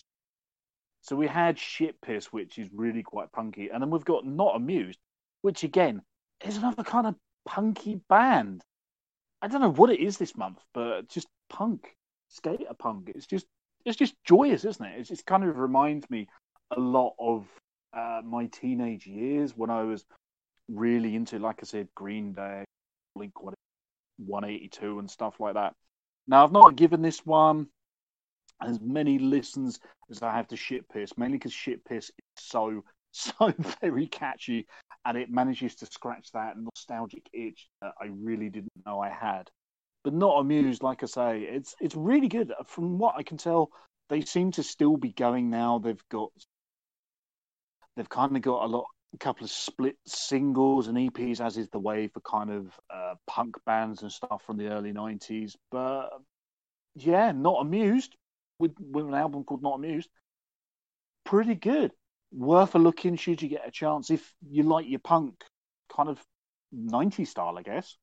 So 1.00 1.16
we 1.16 1.26
had 1.26 1.58
Shit 1.58 2.00
Piss, 2.00 2.32
which 2.32 2.56
is 2.56 2.68
really 2.72 3.02
quite 3.02 3.32
punky, 3.32 3.70
and 3.70 3.82
then 3.82 3.90
we've 3.90 4.04
got 4.04 4.24
Not 4.24 4.54
Amused, 4.54 5.00
which 5.40 5.64
again 5.64 6.02
is 6.44 6.56
another 6.56 6.84
kind 6.84 7.08
of 7.08 7.16
punky 7.44 8.00
band. 8.08 8.62
I 9.42 9.48
don't 9.48 9.60
know 9.60 9.72
what 9.72 9.90
it 9.90 9.98
is 9.98 10.16
this 10.16 10.36
month, 10.36 10.58
but 10.72 11.08
just 11.08 11.26
punk, 11.50 11.96
skater 12.28 12.74
punk. 12.78 13.10
It's 13.14 13.26
just 13.26 13.46
it's 13.84 13.96
just 13.96 14.14
joyous, 14.24 14.64
isn't 14.64 14.84
it? 14.86 15.00
It 15.00 15.08
just 15.08 15.26
kind 15.26 15.42
of 15.42 15.58
reminds 15.58 16.08
me 16.08 16.28
a 16.70 16.78
lot 16.78 17.14
of 17.18 17.46
uh, 17.92 18.20
my 18.24 18.46
teenage 18.46 19.06
years 19.06 19.56
when 19.56 19.68
I 19.68 19.82
was 19.82 20.04
really 20.68 21.16
into, 21.16 21.40
like 21.40 21.58
I 21.60 21.64
said, 21.64 21.88
Green 21.96 22.32
Day, 22.32 22.64
Blink 23.16 23.32
182, 23.42 25.00
and 25.00 25.10
stuff 25.10 25.40
like 25.40 25.54
that. 25.54 25.74
Now 26.28 26.44
I've 26.44 26.52
not 26.52 26.76
given 26.76 27.02
this 27.02 27.26
one 27.26 27.66
as 28.60 28.80
many 28.80 29.18
listens 29.18 29.80
as 30.08 30.22
I 30.22 30.32
have 30.32 30.46
to 30.48 30.56
shit 30.56 30.88
piss, 30.88 31.18
mainly 31.18 31.38
because 31.38 31.52
shit 31.52 31.84
piss 31.84 32.06
is 32.06 32.44
so 32.44 32.84
so 33.14 33.52
very 33.80 34.06
catchy, 34.06 34.66
and 35.04 35.16
it 35.16 35.30
manages 35.30 35.74
to 35.76 35.86
scratch 35.86 36.30
that 36.32 36.56
nostalgic 36.56 37.28
itch 37.32 37.68
that 37.80 37.92
I 38.00 38.06
really 38.12 38.48
didn't 38.48 38.72
know 38.86 39.00
I 39.00 39.10
had. 39.10 39.50
But 40.04 40.14
not 40.14 40.40
amused, 40.40 40.82
like 40.82 41.02
I 41.02 41.06
say, 41.06 41.42
it's 41.42 41.74
it's 41.80 41.94
really 41.94 42.28
good. 42.28 42.52
From 42.66 42.98
what 42.98 43.14
I 43.16 43.22
can 43.22 43.36
tell, 43.36 43.70
they 44.08 44.20
seem 44.20 44.50
to 44.52 44.62
still 44.62 44.96
be 44.96 45.12
going 45.12 45.48
now. 45.48 45.78
They've 45.78 46.02
got 46.10 46.30
they've 47.96 48.08
kind 48.08 48.36
of 48.36 48.42
got 48.42 48.64
a 48.64 48.66
lot, 48.66 48.86
a 49.14 49.18
couple 49.18 49.44
of 49.44 49.50
split 49.50 49.96
singles 50.06 50.88
and 50.88 50.96
EPs, 50.96 51.40
as 51.40 51.56
is 51.56 51.68
the 51.70 51.78
way 51.78 52.08
for 52.08 52.20
kind 52.20 52.50
of 52.50 52.66
uh, 52.90 53.14
punk 53.26 53.56
bands 53.64 54.02
and 54.02 54.10
stuff 54.10 54.42
from 54.44 54.56
the 54.56 54.68
early 54.68 54.92
'90s. 54.92 55.54
But 55.70 56.10
yeah, 56.94 57.32
not 57.32 57.60
amused 57.60 58.16
with 58.58 58.72
with 58.80 59.06
an 59.06 59.14
album 59.14 59.44
called 59.44 59.62
Not 59.62 59.76
Amused. 59.76 60.08
Pretty 61.24 61.54
good, 61.54 61.92
worth 62.32 62.74
a 62.74 62.78
look 62.78 63.04
in 63.04 63.16
should 63.16 63.42
you 63.42 63.48
get 63.48 63.66
a 63.66 63.70
chance 63.70 64.10
if 64.10 64.32
you 64.48 64.62
like 64.62 64.88
your 64.88 65.00
punk 65.00 65.44
kind 65.94 66.08
of 66.08 66.20
90 66.72 67.24
style, 67.24 67.58
I 67.58 67.62
guess. 67.62 67.96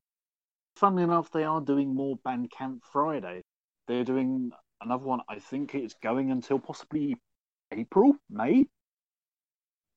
Funnily 0.75 1.03
enough, 1.03 1.31
they 1.31 1.43
are 1.43 1.61
doing 1.61 1.93
more 1.93 2.17
Bandcamp 2.25 2.79
Friday. 2.91 3.41
They're 3.87 4.03
doing 4.03 4.51
another 4.81 5.03
one. 5.03 5.21
I 5.27 5.39
think 5.39 5.75
it's 5.75 5.95
going 5.95 6.31
until 6.31 6.59
possibly 6.59 7.17
April, 7.71 8.15
May. 8.29 8.65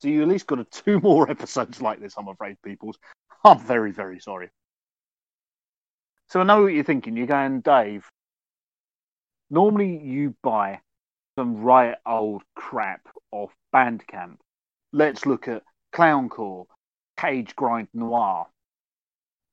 So 0.00 0.08
you 0.08 0.22
at 0.22 0.28
least 0.28 0.46
got 0.46 0.58
a 0.58 0.64
two 0.70 0.98
more 1.00 1.30
episodes 1.30 1.80
like 1.80 2.00
this, 2.00 2.14
I'm 2.16 2.28
afraid, 2.28 2.56
peoples. 2.64 2.98
I'm 3.44 3.60
very, 3.60 3.92
very 3.92 4.18
sorry. 4.18 4.48
So 6.28 6.40
I 6.40 6.44
know 6.44 6.62
what 6.62 6.72
you're 6.72 6.84
thinking. 6.84 7.16
You're 7.16 7.26
going, 7.26 7.60
Dave, 7.60 8.08
normally 9.50 9.98
you 10.02 10.34
buy 10.42 10.80
some 11.36 11.62
right 11.62 11.96
old 12.04 12.42
crap 12.54 13.08
off 13.30 13.50
Bandcamp. 13.74 14.36
Let's 14.92 15.24
look 15.26 15.48
at 15.48 15.62
Clowncore, 15.94 16.66
Cage 17.16 17.56
Grind 17.56 17.88
Noir, 17.94 18.46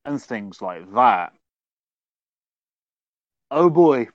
and 0.05 0.21
things 0.21 0.61
like 0.61 0.91
that. 0.93 1.33
Oh 3.51 3.69
boy, 3.69 4.07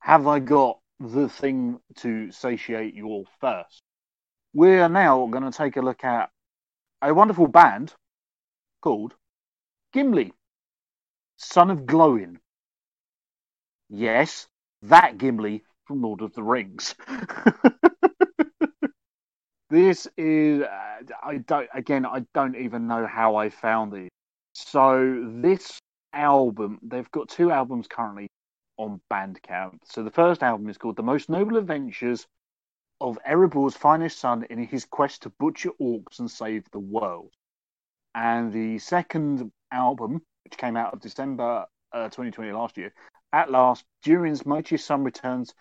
have 0.00 0.26
I 0.26 0.38
got 0.38 0.78
the 1.00 1.28
thing 1.28 1.80
to 1.96 2.30
satiate 2.30 2.94
you 2.94 3.06
all 3.06 3.26
first. 3.40 3.82
We 4.52 4.78
are 4.78 4.88
now 4.88 5.26
going 5.26 5.50
to 5.50 5.56
take 5.56 5.76
a 5.76 5.82
look 5.82 6.04
at 6.04 6.30
a 7.00 7.14
wonderful 7.14 7.46
band 7.46 7.94
called 8.80 9.14
Gimli, 9.92 10.32
son 11.36 11.70
of 11.70 11.80
Glóin. 11.80 12.38
Yes, 13.88 14.48
that 14.82 15.18
Gimli 15.18 15.62
from 15.88 16.02
Lord 16.02 16.20
of 16.20 16.34
the 16.34 16.42
Rings. 16.42 16.94
this 19.70 20.06
is 20.18 20.62
I 21.22 21.38
don't 21.46 21.68
again 21.74 22.04
I 22.04 22.26
don't 22.34 22.56
even 22.56 22.86
know 22.86 23.06
how 23.06 23.36
I 23.36 23.48
found 23.48 23.94
it. 23.94 24.10
So 24.52 25.26
this 25.40 25.78
album, 26.12 26.78
they've 26.82 27.10
got 27.10 27.30
two 27.30 27.50
albums 27.50 27.86
currently 27.88 28.28
on 28.76 29.00
Bandcamp. 29.10 29.78
So 29.84 30.04
the 30.04 30.10
first 30.10 30.42
album 30.42 30.68
is 30.68 30.76
called 30.76 30.96
The 30.96 31.02
Most 31.02 31.30
Noble 31.30 31.56
Adventures 31.56 32.26
of 33.00 33.18
Erebor's 33.26 33.74
finest 33.74 34.18
son 34.18 34.44
in 34.50 34.58
his 34.58 34.84
quest 34.84 35.22
to 35.22 35.32
butcher 35.40 35.70
orcs 35.80 36.18
and 36.18 36.30
save 36.30 36.64
the 36.70 36.78
world. 36.78 37.32
And 38.14 38.52
the 38.52 38.78
second 38.78 39.50
album, 39.72 40.20
which 40.44 40.58
came 40.58 40.76
out 40.76 40.92
of 40.92 41.00
December 41.00 41.64
uh, 41.92 42.04
2020 42.04 42.52
last 42.52 42.76
year, 42.76 42.92
at 43.32 43.50
last, 43.50 43.84
Durin's 44.02 44.46
mightiest 44.46 44.86
son 44.86 45.04
returns 45.04 45.54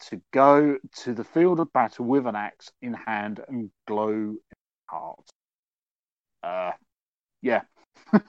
to 0.00 0.20
go 0.32 0.78
to 1.02 1.14
the 1.14 1.24
field 1.24 1.60
of 1.60 1.72
battle 1.72 2.04
with 2.04 2.26
an 2.26 2.36
axe 2.36 2.70
in 2.82 2.94
hand 2.94 3.40
and 3.48 3.70
glow 3.86 4.10
in 4.10 4.38
heart. 4.86 5.30
Uh, 6.42 6.72
yeah. 7.42 7.62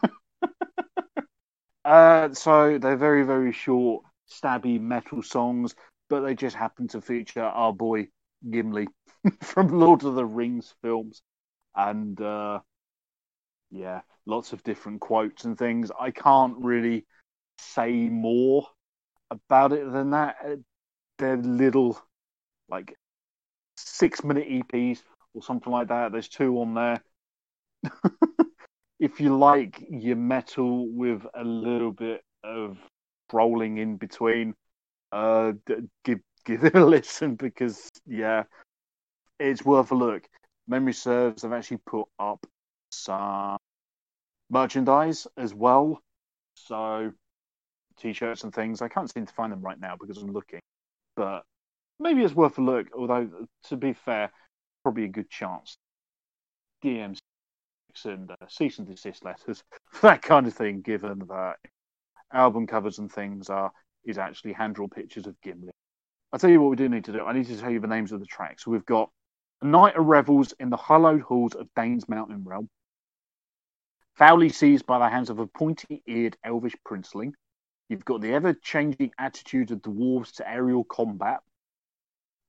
uh, 1.86 2.34
so 2.34 2.78
they're 2.78 2.98
very, 2.98 3.24
very 3.24 3.52
short, 3.52 4.04
stabby 4.30 4.80
metal 4.80 5.22
songs, 5.22 5.76
but 6.10 6.22
they 6.22 6.36
just 6.36 6.56
happen 6.56 6.88
to 6.90 7.02
feature 7.02 7.44
our 7.44 7.74
boy 7.74 8.08
Gimli 8.50 8.88
from 9.42 9.70
Lord 9.70 10.04
of 10.04 10.16
the 10.16 10.26
Rings 10.26 10.74
films. 10.82 11.22
And 11.76 12.20
uh, 12.22 12.60
yeah, 13.72 14.02
lots 14.26 14.54
of 14.54 14.64
different 14.64 15.02
quotes 15.02 15.46
and 15.46 15.58
things. 15.58 15.92
I 16.00 16.12
can't 16.12 16.58
really 16.60 17.06
say 17.58 18.10
more 18.10 18.68
about 19.32 19.74
it 19.74 19.92
than 19.92 20.12
that 20.12 20.36
they're 21.18 21.38
little 21.38 22.00
like 22.70 22.96
six 23.78 24.24
minute 24.24 24.48
EPs 24.50 25.02
or 25.34 25.44
something 25.44 25.72
like 25.72 25.90
that. 25.90 26.12
There's 26.12 26.28
two 26.28 26.60
on 26.60 26.74
there. 26.74 27.04
if 29.00 29.20
you 29.20 29.38
like 29.38 29.84
your 29.90 30.16
metal 30.16 30.88
with 30.90 31.26
a 31.34 31.44
little 31.44 31.92
bit 31.92 32.22
of 32.44 32.78
rolling 33.34 33.78
in 33.78 33.98
between, 33.98 34.54
uh, 35.12 35.54
give 36.04 36.20
give 36.46 36.64
it 36.64 36.76
a 36.76 36.86
listen 36.86 37.36
because 37.36 37.90
yeah, 38.06 38.44
it's 39.40 39.66
worth 39.66 39.92
a 39.92 39.96
look. 39.96 40.24
Memory 40.68 40.94
serves, 40.94 41.44
I've 41.44 41.54
actually 41.54 41.80
put 41.86 42.06
up 42.20 42.46
some 42.92 43.58
merchandise 44.50 45.28
as 45.38 45.54
well, 45.54 46.00
so 46.56 47.12
t-shirts 47.98 48.44
and 48.44 48.54
things. 48.54 48.82
I 48.82 48.88
can't 48.88 49.12
seem 49.12 49.26
to 49.26 49.34
find 49.34 49.52
them 49.52 49.62
right 49.62 49.80
now 49.80 49.96
because 50.00 50.18
I'm 50.18 50.32
looking 50.32 50.60
but 51.16 51.44
maybe 52.00 52.24
it's 52.24 52.34
worth 52.34 52.58
a 52.58 52.62
look. 52.62 52.88
Although, 52.98 53.30
to 53.66 53.78
be 53.78 53.94
fair, 53.94 54.32
probably 54.84 55.06
a 55.06 55.10
good 55.10 55.30
chance. 55.30 55.78
DMs 56.84 57.20
and 58.04 58.30
uh, 58.30 58.36
cease 58.50 58.78
and 58.78 58.88
desist 58.88 59.24
letters, 59.24 59.64
that 60.02 60.22
kind 60.22 60.48
of 60.48 60.54
thing. 60.54 60.82
Given 60.82 61.20
that 61.30 61.56
album 62.34 62.68
covers 62.68 63.00
and 63.00 63.12
things 63.12 63.50
are 63.50 63.72
is 64.04 64.18
actually 64.18 64.54
hand 64.54 64.76
drawn 64.76 64.90
pictures 64.90 65.28
of 65.28 65.40
Gimli. 65.42 65.72
I'll 66.32 66.40
tell 66.40 66.50
you 66.50 66.62
what 66.62 66.70
we 66.70 66.76
do 66.76 66.90
need 66.90 67.06
to 67.06 67.12
do. 67.12 67.26
I 67.26 67.34
need 67.34 67.48
to 67.48 67.58
tell 67.58 67.72
you 67.72 67.80
the 67.80 67.88
names 67.88 68.12
of 68.12 68.20
the 68.20 68.26
tracks. 68.26 68.66
So 68.66 68.72
we've 68.72 68.86
got 68.86 69.10
A 69.62 69.66
Night 69.66 69.96
of 69.96 70.06
Revels 70.06 70.54
in 70.60 70.70
the 70.70 70.78
Hallowed 70.78 71.22
Halls 71.22 71.56
of 71.56 71.68
Dane's 71.76 72.10
Mountain 72.10 72.44
Realm. 72.44 72.70
Foully 74.16 74.50
seized 74.50 74.86
by 74.86 75.00
the 75.00 75.10
hands 75.10 75.30
of 75.30 75.40
a 75.40 75.48
pointy 75.48 76.04
eared 76.06 76.38
elvish 76.44 76.76
princeling. 76.88 77.32
You've 77.90 78.06
got 78.06 78.22
the 78.22 78.34
ever 78.34 78.54
changing 78.54 79.12
attitude 79.20 79.72
of 79.72 79.82
the 79.82 79.90
dwarves 79.90 80.36
to 80.36 80.50
aerial 80.50 80.84
combat. 80.84 81.42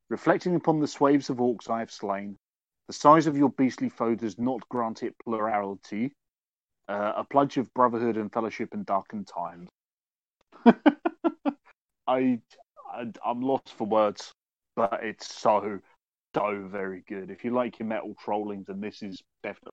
Reflecting 0.08 0.54
upon 0.54 0.80
the 0.80 0.86
swaves 0.86 1.28
of 1.30 1.38
orcs 1.38 1.68
I 1.68 1.80
have 1.80 1.90
slain, 1.90 2.38
the 2.86 2.92
size 2.92 3.26
of 3.26 3.36
your 3.36 3.50
beastly 3.50 3.88
foe 3.88 4.14
does 4.14 4.38
not 4.38 4.66
grant 4.68 5.02
it 5.02 5.16
plurality, 5.18 6.12
uh, 6.88 7.14
a 7.16 7.24
pledge 7.24 7.58
of 7.58 7.72
brotherhood 7.74 8.16
and 8.16 8.32
fellowship 8.32 8.72
in 8.72 8.84
darkened 8.84 9.26
times. 9.26 9.68
I, 12.06 12.40
I, 12.92 13.12
I'm 13.24 13.42
lost 13.42 13.74
for 13.74 13.86
words, 13.86 14.32
but 14.74 15.00
it's 15.02 15.34
so, 15.34 15.80
so 16.34 16.66
very 16.66 17.02
good. 17.08 17.30
If 17.30 17.44
you 17.44 17.50
like 17.50 17.78
your 17.78 17.88
metal 17.88 18.14
trolling, 18.18 18.64
then 18.66 18.80
this 18.80 19.02
is 19.02 19.20
definitely. 19.42 19.72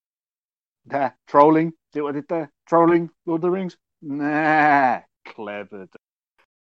There, 0.88 1.16
trolling. 1.28 1.74
See 1.94 2.02
what 2.02 2.10
I 2.10 2.20
did 2.20 2.28
there? 2.28 2.52
Trolling, 2.68 3.10
Lord 3.26 3.40
of 3.40 3.42
the 3.44 3.52
Rings? 3.52 3.78
Nah, 4.02 5.02
clever. 5.26 5.88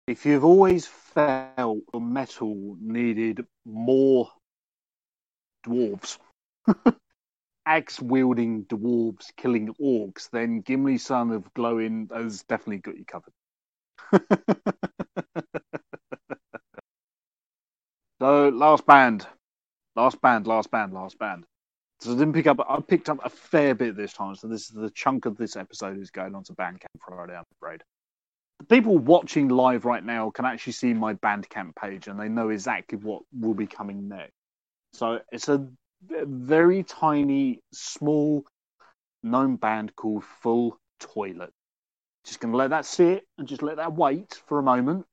If 0.07 0.25
you've 0.25 0.43
always 0.43 0.85
felt 0.85 1.79
the 1.93 1.99
metal 1.99 2.75
needed 2.81 3.45
more 3.65 4.29
dwarves, 5.65 6.17
axe 7.65 8.01
wielding 8.01 8.65
dwarves 8.65 9.27
killing 9.37 9.73
orcs, 9.81 10.29
then 10.29 10.61
Gimli, 10.61 10.97
son 10.97 11.31
of 11.31 11.53
Glóin 11.53 12.11
has 12.13 12.43
definitely 12.43 12.79
got 12.79 12.97
you 12.97 13.05
covered. 13.05 13.31
so, 18.19 18.49
last 18.49 18.85
band, 18.85 19.25
last 19.95 20.21
band, 20.21 20.47
last 20.47 20.69
band, 20.69 20.93
last 20.93 21.17
band. 21.17 21.45
So 22.01 22.11
I 22.11 22.15
didn't 22.15 22.33
pick 22.33 22.47
up. 22.47 22.59
I 22.67 22.81
picked 22.81 23.07
up 23.07 23.19
a 23.23 23.29
fair 23.29 23.73
bit 23.73 23.95
this 23.95 24.11
time. 24.11 24.35
So 24.35 24.49
this 24.49 24.63
is 24.63 24.71
the 24.71 24.89
chunk 24.89 25.25
of 25.25 25.37
this 25.37 25.55
episode 25.55 25.97
is 25.97 26.11
going 26.11 26.35
on 26.35 26.43
to 26.43 26.53
Bandcamp 26.53 26.99
Friday. 26.99 27.37
I'm 27.37 27.45
afraid 27.61 27.81
people 28.69 28.97
watching 28.97 29.49
live 29.49 29.85
right 29.85 30.03
now 30.03 30.29
can 30.29 30.45
actually 30.45 30.73
see 30.73 30.93
my 30.93 31.13
Bandcamp 31.15 31.75
page 31.75 32.07
and 32.07 32.19
they 32.19 32.29
know 32.29 32.49
exactly 32.49 32.97
what 32.97 33.23
will 33.31 33.53
be 33.53 33.67
coming 33.67 34.07
next. 34.07 34.33
So 34.93 35.19
it's 35.31 35.49
a 35.49 35.67
very 36.09 36.83
tiny, 36.83 37.61
small, 37.73 38.45
known 39.23 39.55
band 39.55 39.95
called 39.95 40.23
Full 40.41 40.77
Toilet. 40.99 41.51
Just 42.25 42.39
going 42.39 42.51
to 42.51 42.57
let 42.57 42.69
that 42.69 42.85
sit 42.85 43.25
and 43.37 43.47
just 43.47 43.63
let 43.63 43.77
that 43.77 43.93
wait 43.93 44.41
for 44.47 44.59
a 44.59 44.63
moment. 44.63 45.05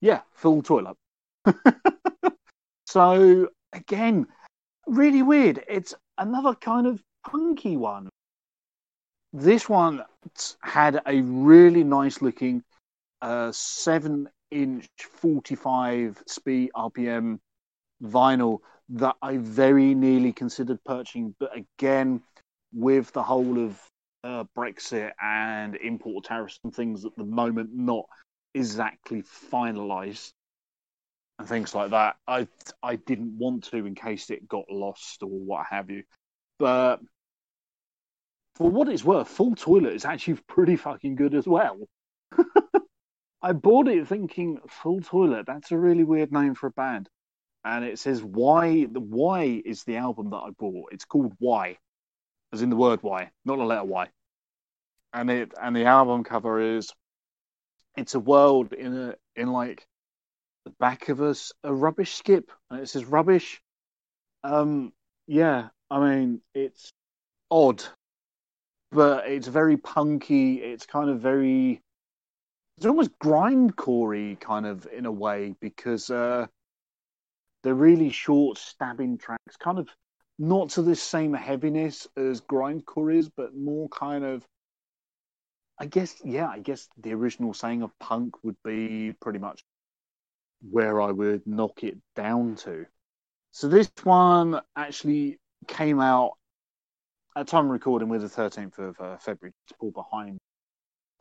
Yeah, 0.00 0.20
Full 0.34 0.62
Toilet. 0.62 0.96
so 2.86 3.48
again, 3.72 4.26
really 4.86 5.22
weird. 5.22 5.64
It's 5.68 5.94
another 6.18 6.54
kind 6.54 6.86
of 6.86 7.02
punky 7.26 7.76
one 7.76 8.08
this 9.34 9.68
one 9.68 10.00
had 10.62 11.02
a 11.06 11.20
really 11.20 11.82
nice 11.82 12.22
looking 12.22 12.62
uh, 13.20 13.50
7 13.52 14.28
inch 14.52 14.88
45 15.10 16.22
speed 16.26 16.70
RPM 16.76 17.40
vinyl 18.00 18.60
that 18.90 19.16
I 19.20 19.38
very 19.38 19.94
nearly 19.94 20.32
considered 20.32 20.78
purchasing, 20.84 21.34
but 21.40 21.50
again, 21.56 22.22
with 22.72 23.12
the 23.12 23.22
whole 23.24 23.58
of 23.58 23.80
uh, 24.22 24.44
Brexit 24.56 25.10
and 25.20 25.74
import 25.76 26.26
tariffs 26.26 26.60
and 26.62 26.72
things 26.74 27.04
at 27.04 27.16
the 27.16 27.24
moment 27.24 27.70
not 27.72 28.04
exactly 28.54 29.22
finalised 29.52 30.30
and 31.40 31.48
things 31.48 31.74
like 31.74 31.90
that, 31.90 32.16
I 32.28 32.46
I 32.84 32.96
didn't 32.96 33.36
want 33.36 33.64
to 33.64 33.84
in 33.84 33.96
case 33.96 34.30
it 34.30 34.46
got 34.46 34.70
lost 34.70 35.24
or 35.24 35.28
what 35.28 35.66
have 35.70 35.90
you. 35.90 36.04
But 36.58 37.00
for 38.56 38.70
what 38.70 38.88
it's 38.88 39.04
worth, 39.04 39.28
Full 39.28 39.54
Toilet 39.54 39.94
is 39.94 40.04
actually 40.04 40.34
pretty 40.48 40.76
fucking 40.76 41.16
good 41.16 41.34
as 41.34 41.46
well. 41.46 41.78
I 43.42 43.52
bought 43.52 43.88
it 43.88 44.08
thinking 44.08 44.58
Full 44.68 45.00
Toilet, 45.00 45.46
that's 45.46 45.70
a 45.72 45.78
really 45.78 46.04
weird 46.04 46.32
name 46.32 46.54
for 46.54 46.68
a 46.68 46.72
band. 46.72 47.08
And 47.64 47.84
it 47.84 47.98
says 47.98 48.22
why 48.22 48.86
the 48.86 49.00
why 49.00 49.62
is 49.64 49.84
the 49.84 49.96
album 49.96 50.30
that 50.30 50.36
I 50.36 50.50
bought. 50.50 50.92
It's 50.92 51.06
called 51.06 51.32
Why. 51.38 51.78
As 52.52 52.60
in 52.60 52.68
the 52.70 52.76
word 52.76 53.02
why, 53.02 53.30
not 53.44 53.56
the 53.56 53.64
letter 53.64 53.84
Y. 53.84 54.08
And 55.14 55.30
it 55.30 55.52
and 55.60 55.74
the 55.74 55.86
album 55.86 56.24
cover 56.24 56.76
is 56.76 56.92
it's 57.96 58.14
a 58.14 58.20
world 58.20 58.72
in 58.72 58.96
a 58.96 59.14
in 59.34 59.50
like 59.50 59.86
the 60.64 60.72
back 60.78 61.08
of 61.08 61.20
us 61.20 61.52
a 61.62 61.72
rubbish 61.72 62.14
skip, 62.14 62.50
and 62.70 62.80
it 62.80 62.88
says 62.88 63.04
rubbish. 63.04 63.60
Um, 64.42 64.92
yeah, 65.26 65.68
I 65.90 66.00
mean 66.00 66.40
it's 66.54 66.92
odd, 67.50 67.82
but 68.94 69.26
it's 69.26 69.48
very 69.48 69.76
punky. 69.76 70.62
It's 70.62 70.86
kind 70.86 71.10
of 71.10 71.20
very, 71.20 71.82
it's 72.76 72.86
almost 72.86 73.18
grindcorey 73.18 74.38
kind 74.38 74.66
of 74.66 74.86
in 74.96 75.04
a 75.04 75.12
way 75.12 75.54
because 75.60 76.10
uh, 76.10 76.46
they're 77.62 77.74
really 77.74 78.10
short 78.10 78.56
stabbing 78.56 79.18
tracks, 79.18 79.56
kind 79.58 79.78
of 79.78 79.88
not 80.38 80.70
to 80.70 80.82
the 80.82 80.94
same 80.94 81.34
heaviness 81.34 82.06
as 82.16 82.40
grindcore 82.40 83.14
is, 83.14 83.28
but 83.28 83.54
more 83.54 83.88
kind 83.88 84.24
of. 84.24 84.46
I 85.76 85.86
guess, 85.86 86.14
yeah, 86.24 86.46
I 86.46 86.60
guess 86.60 86.88
the 86.96 87.14
original 87.14 87.52
saying 87.52 87.82
of 87.82 87.90
punk 87.98 88.44
would 88.44 88.56
be 88.64 89.12
pretty 89.20 89.40
much 89.40 89.64
where 90.70 91.02
I 91.02 91.10
would 91.10 91.44
knock 91.48 91.82
it 91.82 91.98
down 92.14 92.54
to. 92.58 92.86
So 93.50 93.66
this 93.66 93.90
one 94.04 94.60
actually 94.76 95.40
came 95.66 95.98
out 96.00 96.34
at 97.36 97.48
time 97.48 97.68
recording 97.68 98.08
with 98.08 98.22
the 98.22 98.28
13th 98.28 98.78
of 98.78 99.00
uh, 99.00 99.16
February 99.18 99.52
to 99.68 99.74
pull 99.80 99.90
behind 99.90 100.38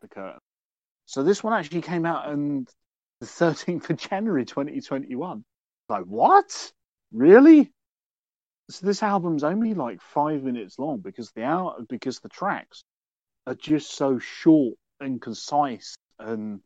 the 0.01 0.07
curtain. 0.07 0.39
So 1.05 1.23
this 1.23 1.43
one 1.43 1.53
actually 1.53 1.81
came 1.81 2.05
out 2.05 2.27
on 2.27 2.65
the 3.19 3.25
13th 3.25 3.89
of 3.89 3.97
January 3.97 4.45
2021. 4.45 5.43
Like, 5.89 6.03
what? 6.03 6.71
Really? 7.11 7.71
So 8.69 8.85
this 8.85 9.03
album's 9.03 9.43
only 9.43 9.73
like 9.73 10.01
five 10.01 10.43
minutes 10.43 10.79
long 10.79 10.99
because 10.99 11.31
the 11.31 11.43
out 11.43 11.87
because 11.89 12.19
the 12.19 12.29
tracks 12.29 12.83
are 13.45 13.55
just 13.55 13.91
so 13.91 14.19
short 14.19 14.75
and 14.99 15.21
concise 15.21 15.95
and 16.17 16.61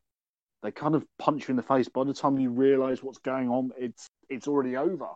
they 0.61 0.71
kind 0.71 0.95
of 0.95 1.05
punch 1.17 1.47
you 1.47 1.53
in 1.53 1.55
the 1.55 1.63
face. 1.63 1.89
By 1.89 2.03
the 2.03 2.13
time 2.13 2.39
you 2.39 2.51
realise 2.51 3.01
what's 3.01 3.17
going 3.19 3.49
on, 3.49 3.71
it's 3.77 4.07
it's 4.29 4.47
already 4.47 4.77
over. 4.77 5.07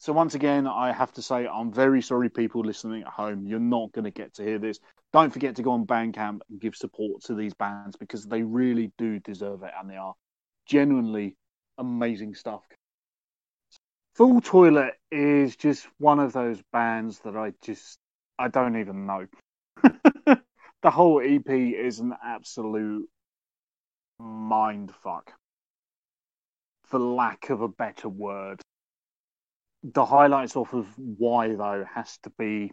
So 0.00 0.12
once 0.12 0.34
again, 0.34 0.66
I 0.68 0.92
have 0.92 1.12
to 1.14 1.22
say 1.22 1.48
I'm 1.48 1.72
very 1.72 2.02
sorry, 2.02 2.28
people 2.28 2.62
listening 2.62 3.02
at 3.02 3.08
home. 3.08 3.46
You're 3.46 3.58
not 3.58 3.90
going 3.92 4.04
to 4.04 4.12
get 4.12 4.34
to 4.34 4.44
hear 4.44 4.58
this. 4.58 4.78
Don't 5.12 5.32
forget 5.32 5.56
to 5.56 5.62
go 5.62 5.72
on 5.72 5.86
Bandcamp 5.86 6.40
and 6.48 6.60
give 6.60 6.76
support 6.76 7.22
to 7.24 7.34
these 7.34 7.54
bands 7.54 7.96
because 7.96 8.24
they 8.24 8.42
really 8.42 8.92
do 8.96 9.18
deserve 9.18 9.64
it, 9.64 9.72
and 9.78 9.90
they 9.90 9.96
are 9.96 10.14
genuinely 10.66 11.36
amazing 11.78 12.34
stuff. 12.34 12.62
Full 14.14 14.40
Toilet 14.40 14.94
is 15.10 15.56
just 15.56 15.88
one 15.98 16.20
of 16.20 16.32
those 16.32 16.60
bands 16.72 17.20
that 17.20 17.36
I 17.36 17.52
just 17.62 17.98
I 18.38 18.48
don't 18.48 18.78
even 18.78 19.06
know. 19.06 19.26
the 20.82 20.90
whole 20.90 21.20
EP 21.20 21.48
is 21.48 21.98
an 21.98 22.14
absolute 22.24 23.08
mind 24.20 24.92
fuck, 25.02 25.32
for 26.84 27.00
lack 27.00 27.50
of 27.50 27.62
a 27.62 27.68
better 27.68 28.08
word. 28.08 28.60
The 29.82 30.04
highlights 30.04 30.56
off 30.56 30.74
of 30.74 30.86
why 30.96 31.54
though 31.54 31.84
has 31.94 32.18
to 32.24 32.30
be 32.38 32.72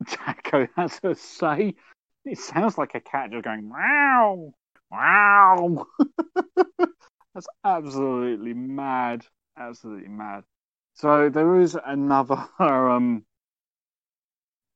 Jacko 0.06 0.66
has 0.76 0.98
to 1.00 1.14
say. 1.14 1.74
It 2.24 2.38
sounds 2.38 2.76
like 2.76 2.94
a 2.94 3.00
cat 3.00 3.30
just 3.30 3.44
going 3.44 3.68
wow, 3.68 4.52
wow. 4.90 5.86
That's 7.34 7.46
absolutely 7.64 8.54
mad, 8.54 9.24
absolutely 9.56 10.08
mad. 10.08 10.44
So 10.94 11.30
there 11.30 11.60
is 11.60 11.78
another 11.82 12.46
um, 12.58 13.24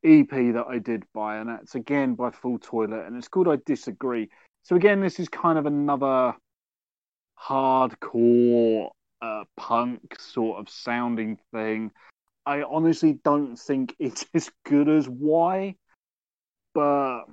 EP 0.05 0.29
that 0.31 0.65
I 0.69 0.79
did 0.79 1.05
buy, 1.13 1.39
and 1.39 1.49
that's 1.49 1.75
again 1.75 2.15
by 2.15 2.31
Full 2.31 2.59
Toilet, 2.59 3.07
and 3.07 3.17
it's 3.17 3.29
called 3.29 3.49
I 3.49 3.59
Disagree. 3.67 4.31
So 4.63 4.77
again, 4.77 5.01
this 5.01 5.19
is 5.19 5.29
kind 5.29 5.59
of 5.59 5.67
another 5.67 6.35
hardcore 7.39 8.91
punk 9.57 10.19
sort 10.21 10.59
of 10.59 10.69
sounding 10.69 11.39
thing. 11.53 11.91
I 12.47 12.63
honestly 12.63 13.15
don't 13.25 13.57
think 13.57 13.95
it's 13.99 14.27
as 14.35 14.51
good 14.65 14.89
as 14.89 15.09
Why, 15.09 15.77
but 16.75 17.25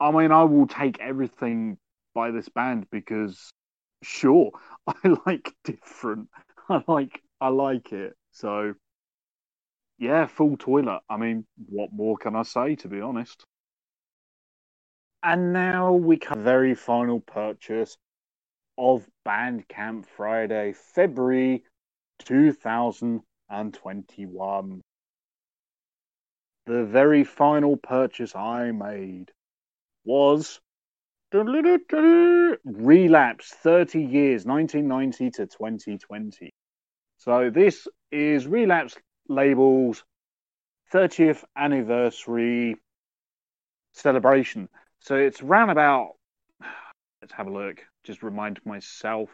I 0.00 0.10
mean, 0.10 0.30
I 0.30 0.44
will 0.44 0.66
take 0.66 1.00
everything 1.00 1.78
by 2.14 2.30
this 2.30 2.48
band 2.48 2.86
because, 2.90 3.50
sure, 4.02 4.52
I 4.86 5.16
like 5.26 5.54
different. 5.64 6.28
I 6.68 6.82
like 6.86 7.22
I 7.40 7.48
like 7.48 7.92
it. 7.92 8.14
So, 8.32 8.74
yeah, 9.98 10.26
full 10.26 10.56
toilet. 10.56 11.00
I 11.08 11.16
mean, 11.16 11.46
what 11.68 11.92
more 11.92 12.16
can 12.16 12.36
I 12.36 12.42
say? 12.42 12.76
To 12.76 12.88
be 12.88 13.00
honest. 13.00 13.44
And 15.22 15.52
now 15.52 15.92
we 15.92 16.18
come 16.18 16.44
very 16.44 16.74
final 16.74 17.20
purchase 17.20 17.96
of 18.78 19.06
Bandcamp 19.26 20.06
Friday, 20.06 20.72
February 20.94 21.64
2021. 22.20 24.80
The 26.66 26.84
very 26.84 27.24
final 27.24 27.76
purchase 27.76 28.34
I 28.34 28.70
made 28.72 29.30
was 30.04 30.60
Relapse 31.32 33.50
30 33.50 34.02
years, 34.02 34.44
1990 34.44 35.30
to 35.30 35.46
2020. 35.46 36.50
So 37.18 37.50
this 37.50 37.86
is 38.10 38.46
Relapse 38.46 38.96
labels 39.28 40.04
30th 40.92 41.44
anniversary 41.56 42.76
celebration. 43.92 44.68
So 45.00 45.16
it's 45.16 45.42
round 45.42 45.70
about, 45.70 46.12
let's 47.20 47.32
have 47.32 47.48
a 47.48 47.52
look, 47.52 47.84
just 48.06 48.22
remind 48.22 48.64
myself, 48.64 49.28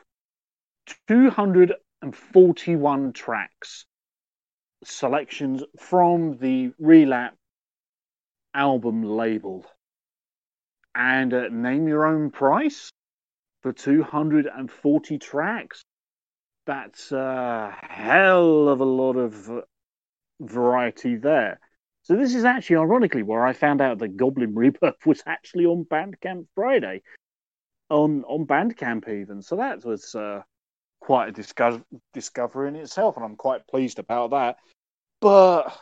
241 1.09 3.13
tracks, 3.13 3.85
selections 4.83 5.63
from 5.79 6.39
the 6.39 6.73
Relapse 6.79 7.37
album 8.55 9.03
label. 9.03 9.67
And 10.95 11.33
uh, 11.33 11.49
name 11.49 11.89
your 11.89 12.07
own 12.07 12.31
price 12.31 12.93
for 13.63 13.73
240 13.73 15.19
tracks. 15.19 15.83
That's 16.67 17.13
a 17.13 17.75
hell 17.81 18.69
of 18.69 18.81
a 18.81 18.85
lot 18.85 19.17
of 19.17 19.65
variety 20.41 21.17
there. 21.17 21.59
So 22.03 22.17
this 22.17 22.35
is 22.35 22.45
actually 22.45 22.77
ironically 22.77 23.23
where 23.23 23.47
I 23.47 23.53
found 23.53 23.81
out 23.81 23.99
that 23.99 24.17
Goblin 24.17 24.55
Rebirth 24.55 24.97
was 25.07 25.23
actually 25.27 25.67
on 25.67 25.85
Bandcamp 25.85 26.47
Friday, 26.55 27.03
on 27.93 28.25
on 28.25 28.47
Bandcamp 28.47 29.09
even. 29.09 29.43
So 29.43 29.57
that 29.57 29.85
was 29.85 30.15
uh, 30.15 30.43
quite 31.01 31.29
a 31.29 31.33
disco- 31.33 31.85
discovery 32.13 32.69
in 32.69 32.77
itself, 32.77 33.17
and 33.17 33.25
I'm 33.25 33.37
quite 33.37 33.67
pleased 33.69 33.99
about 33.99 34.31
that. 34.31 34.57
But 35.21 35.77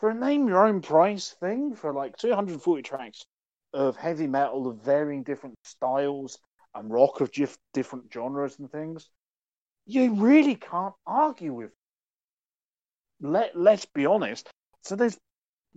for 0.00 0.10
a 0.10 0.14
name 0.14 0.48
your 0.48 0.66
own 0.66 0.82
price 0.82 1.30
thing 1.40 1.74
for 1.74 1.92
like 1.94 2.16
240 2.16 2.82
tracks 2.82 3.24
of 3.72 3.96
heavy 3.96 4.26
metal 4.26 4.68
of 4.68 4.82
varying 4.82 5.22
different 5.22 5.56
styles 5.64 6.38
and 6.74 6.90
rock 6.90 7.20
of 7.20 7.30
just 7.32 7.58
different 7.72 8.12
genres 8.12 8.58
and 8.58 8.70
things, 8.70 9.08
you 9.86 10.14
really 10.14 10.56
can't 10.56 10.94
argue 11.06 11.54
with. 11.54 11.70
Let 13.20 13.56
Let's 13.56 13.86
be 13.86 14.06
honest. 14.06 14.48
So 14.82 14.96
there's 14.96 15.18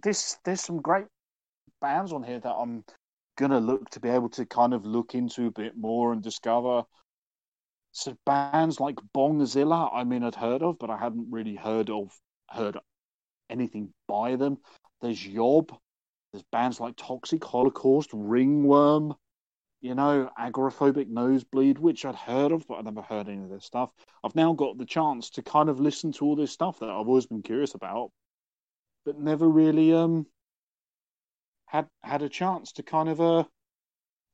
this 0.02 0.38
there's 0.44 0.62
some 0.62 0.82
great 0.82 1.06
bands 1.82 2.14
on 2.14 2.24
here 2.24 2.40
that 2.40 2.54
I'm 2.54 2.84
gonna 3.42 3.60
look 3.60 3.90
to 3.92 4.00
be 4.00 4.10
able 4.10 4.30
to 4.30 4.46
kind 4.46 4.74
of 4.74 4.86
look 4.86 5.16
into 5.16 5.48
a 5.48 5.52
bit 5.52 5.76
more 5.78 6.14
and 6.14 6.22
discover. 6.22 6.84
So 7.92 8.16
bands 8.26 8.80
like 8.80 8.96
Bongzilla, 9.16 9.90
I 9.94 10.04
mean, 10.06 10.24
I'd 10.24 10.36
heard 10.36 10.64
of, 10.64 10.78
but 10.80 10.90
I 10.90 10.98
hadn't 10.98 11.28
really 11.30 11.56
heard 11.56 11.90
of 11.90 12.12
heard 12.50 12.78
anything 13.50 13.94
by 14.08 14.36
them. 14.38 14.58
There's 15.02 15.26
Yob. 15.26 15.76
There's 16.32 16.46
bands 16.52 16.80
like 16.80 16.96
Toxic 16.96 17.44
Holocaust, 17.44 18.12
Ringworm, 18.14 19.14
you 19.82 19.96
know, 19.96 20.30
Agoraphobic 20.40 21.10
Nosebleed, 21.10 21.78
which 21.78 22.06
I'd 22.06 22.16
heard 22.16 22.54
of, 22.54 22.66
but 22.68 22.76
I'd 22.76 22.86
never 22.86 23.02
heard 23.02 23.28
any 23.28 23.44
of 23.44 23.50
this 23.50 23.66
stuff. 23.66 23.90
I've 24.24 24.36
now 24.36 24.54
got 24.54 24.78
the 24.78 24.86
chance 24.86 25.30
to 25.32 25.42
kind 25.42 25.68
of 25.68 25.82
listen 25.82 26.14
to 26.14 26.26
all 26.26 26.38
this 26.38 26.52
stuff 26.52 26.80
that 26.80 26.90
I've 26.90 27.10
always 27.10 27.26
been 27.26 27.42
curious 27.42 27.74
about 27.74 28.12
but 29.06 29.20
never 29.20 29.48
really 29.48 29.94
um 29.94 30.26
had 31.72 31.88
had 32.04 32.22
a 32.22 32.28
chance 32.28 32.74
to 32.74 32.84
kind 32.84 33.08
of 33.08 33.22
uh 33.22 33.46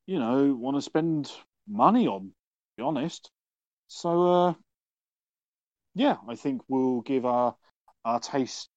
you 0.07 0.17
know 0.17 0.55
want 0.55 0.75
to 0.75 0.81
spend 0.81 1.31
money 1.67 2.07
on. 2.07 2.31
be 2.77 2.83
honest, 2.83 3.29
so 3.87 4.27
uh 4.27 4.53
yeah, 5.93 6.17
I 6.27 6.35
think 6.35 6.61
we'll 6.67 7.01
give 7.01 7.25
our 7.25 7.55
our 8.05 8.19
taste 8.19 8.69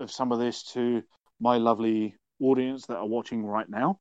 of 0.00 0.10
some 0.10 0.32
of 0.32 0.40
this 0.40 0.64
to 0.72 1.02
my 1.40 1.58
lovely 1.58 2.16
audience 2.40 2.86
that 2.86 2.96
are 2.96 3.06
watching 3.06 3.46
right 3.46 3.68
now. 3.68 4.00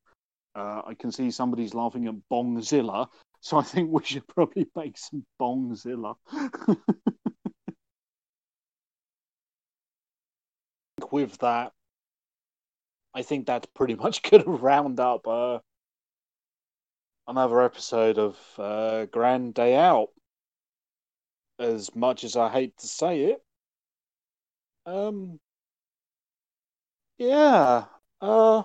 Uh, 0.56 0.82
I 0.88 0.96
can 0.98 1.12
see 1.12 1.30
somebody's 1.32 1.74
laughing 1.74 2.08
at 2.08 2.16
Bongzilla, 2.32 3.08
so 3.40 3.58
I 3.58 3.64
think 3.64 3.92
we 3.92 4.04
should 4.04 4.28
probably 4.28 4.68
make 4.76 4.98
some 4.98 5.26
Bongzilla. 5.40 6.16
with 11.12 11.38
that, 11.40 11.74
I 13.14 13.22
think 13.24 13.46
that's 13.48 13.68
pretty 13.68 13.96
much 14.04 14.22
going 14.24 14.44
to 14.44 14.52
round 14.52 15.00
up 15.00 15.28
uh, 15.28 15.60
another 17.28 17.62
episode 17.62 18.18
of 18.18 18.38
uh, 18.58 19.06
Grand 19.08 19.54
Day 19.54 19.76
Out. 19.76 20.10
As 21.60 21.96
much 21.96 22.24
as 22.24 22.36
I 22.36 22.50
hate 22.50 22.76
to 22.78 22.88
say 22.88 23.26
it, 23.26 23.44
um, 24.86 25.40
yeah, 27.18 27.86
uh, 28.20 28.64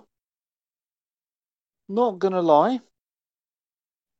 not 1.89 2.19
gonna 2.19 2.41
lie, 2.43 2.81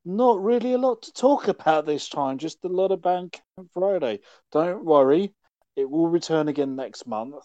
not 0.05 0.41
really 0.41 0.73
a 0.73 0.77
lot 0.77 1.01
to 1.03 1.11
talk 1.13 1.47
about 1.47 1.85
this 1.85 2.09
time. 2.09 2.37
Just 2.37 2.63
a 2.63 2.67
lot 2.67 2.91
of 2.91 3.01
Bandcamp 3.01 3.69
Friday. 3.73 4.19
Don't 4.51 4.85
worry, 4.85 5.33
it 5.75 5.89
will 5.89 6.07
return 6.07 6.47
again 6.47 6.75
next 6.75 7.05
month. 7.07 7.35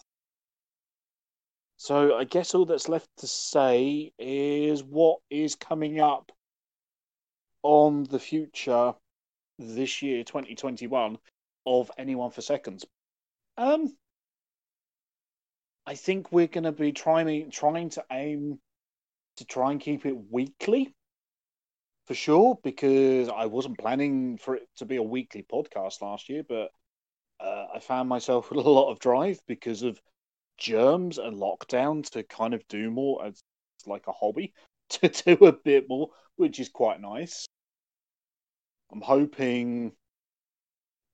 So 1.83 2.15
I 2.15 2.23
guess 2.23 2.55
all 2.55 2.65
that's 2.65 2.87
left 2.87 3.09
to 3.17 3.27
say 3.27 4.13
is 4.17 4.81
what 4.85 5.19
is 5.29 5.55
coming 5.55 5.99
up 5.99 6.31
on 7.61 8.05
the 8.05 8.19
future 8.19 8.93
this 9.59 10.01
year, 10.01 10.23
2021, 10.23 11.17
of 11.65 11.91
anyone 11.97 12.31
for 12.31 12.39
seconds. 12.39 12.85
Um, 13.57 13.97
I 15.85 15.95
think 15.95 16.31
we're 16.31 16.47
going 16.47 16.63
to 16.63 16.71
be 16.71 16.93
trying 16.93 17.51
trying 17.51 17.89
to 17.89 18.05
aim 18.09 18.59
to 19.35 19.43
try 19.43 19.71
and 19.71 19.81
keep 19.81 20.05
it 20.05 20.15
weekly 20.31 20.95
for 22.07 22.13
sure 22.13 22.57
because 22.63 23.27
I 23.27 23.47
wasn't 23.47 23.77
planning 23.77 24.37
for 24.37 24.55
it 24.55 24.69
to 24.77 24.85
be 24.85 24.95
a 24.95 25.03
weekly 25.03 25.45
podcast 25.51 26.01
last 26.01 26.29
year, 26.29 26.43
but 26.47 26.71
uh, 27.41 27.65
I 27.75 27.79
found 27.79 28.07
myself 28.07 28.51
with 28.55 28.65
a 28.65 28.69
lot 28.69 28.89
of 28.89 28.99
drive 28.99 29.41
because 29.47 29.83
of 29.83 29.99
germs 30.57 31.17
and 31.17 31.37
lockdown 31.37 32.09
to 32.11 32.23
kind 32.23 32.53
of 32.53 32.67
do 32.67 32.91
more 32.91 33.25
as 33.25 33.41
like 33.85 34.07
a 34.07 34.11
hobby 34.11 34.53
to 34.89 35.09
do 35.09 35.45
a 35.45 35.51
bit 35.51 35.85
more, 35.89 36.09
which 36.35 36.59
is 36.59 36.69
quite 36.69 37.01
nice. 37.01 37.45
I'm 38.91 39.01
hoping 39.01 39.93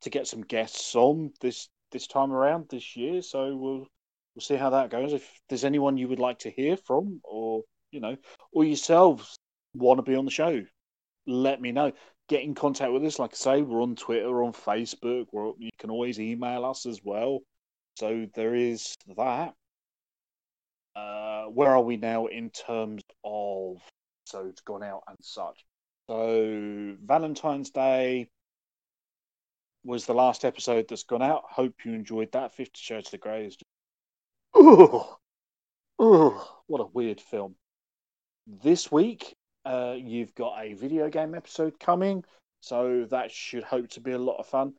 to 0.02 0.10
get 0.10 0.28
some 0.28 0.42
guests 0.42 0.96
on 0.96 1.32
this 1.42 1.70
this 1.92 2.08
time 2.08 2.32
around 2.32 2.68
this 2.70 2.96
year, 2.96 3.22
so 3.22 3.56
we'll 3.56 3.88
we'll 4.36 4.42
see 4.42 4.56
how 4.56 4.70
that 4.72 4.90
goes. 4.90 5.14
If 5.14 5.30
there's 5.50 5.66
anyone 5.66 5.98
you 5.98 6.08
would 6.08 6.20
like 6.20 6.40
to 6.40 6.52
hear 6.52 6.78
from, 6.78 7.22
or 7.24 7.64
you 7.92 8.00
know, 8.00 8.18
or 8.52 8.64
yourselves 8.64 9.38
want 9.74 9.98
to 9.98 10.04
be 10.04 10.16
on 10.16 10.26
the 10.26 10.32
show, 10.32 10.64
let 11.26 11.62
me 11.62 11.72
know. 11.72 11.92
Get 12.28 12.44
in 12.44 12.54
contact 12.54 12.92
with 12.92 13.04
us. 13.06 13.18
Like 13.18 13.34
I 13.34 13.36
say, 13.36 13.62
we're 13.62 13.82
on 13.82 13.96
Twitter, 13.96 14.44
on 14.44 14.54
Facebook. 14.54 15.28
We're, 15.32 15.54
you 15.58 15.72
can 15.80 15.90
always 15.90 16.20
email 16.20 16.64
us 16.64 16.86
as 16.86 17.02
well. 17.04 17.40
So 18.00 18.28
there 18.34 18.56
is 18.56 18.96
that. 19.18 19.54
Uh, 20.96 21.44
where 21.48 21.72
are 21.72 21.84
we 21.84 21.98
now 21.98 22.28
in 22.28 22.50
terms 22.50 23.04
of 23.26 23.82
episodes 24.24 24.62
gone 24.62 24.84
out 24.84 25.04
and 25.10 25.18
such? 25.20 25.66
So 26.10 26.96
Valentine's 27.04 27.72
Day 27.72 28.30
was 29.84 30.06
the 30.06 30.14
last 30.14 30.46
episode 30.46 30.88
that's 30.88 31.04
gone 31.04 31.22
out. 31.22 31.44
Hope 31.50 31.74
you 31.84 31.92
enjoyed 31.92 32.32
that. 32.32 32.54
Fifty 32.54 32.80
Shades 32.80 33.14
of 33.14 33.20
Grey 33.20 33.48
is 33.48 33.58
just... 33.58 33.66
oh, 34.54 35.18
oh, 36.00 36.62
what 36.68 36.82
a 36.82 36.86
weird 36.94 37.20
film. 37.20 37.56
This 38.48 38.90
week, 38.90 39.34
uh, 39.66 39.96
you've 39.98 40.34
got 40.36 40.64
a 40.64 40.74
video 40.74 41.10
game 41.10 41.36
episode 41.36 41.78
coming, 41.82 42.24
so 42.62 43.06
that 43.10 43.30
should 43.30 43.64
hope 43.64 43.90
to 43.90 44.00
be 44.00 44.14
a 44.14 44.18
lot 44.18 44.38
of 44.38 44.48
fun. 44.48 44.74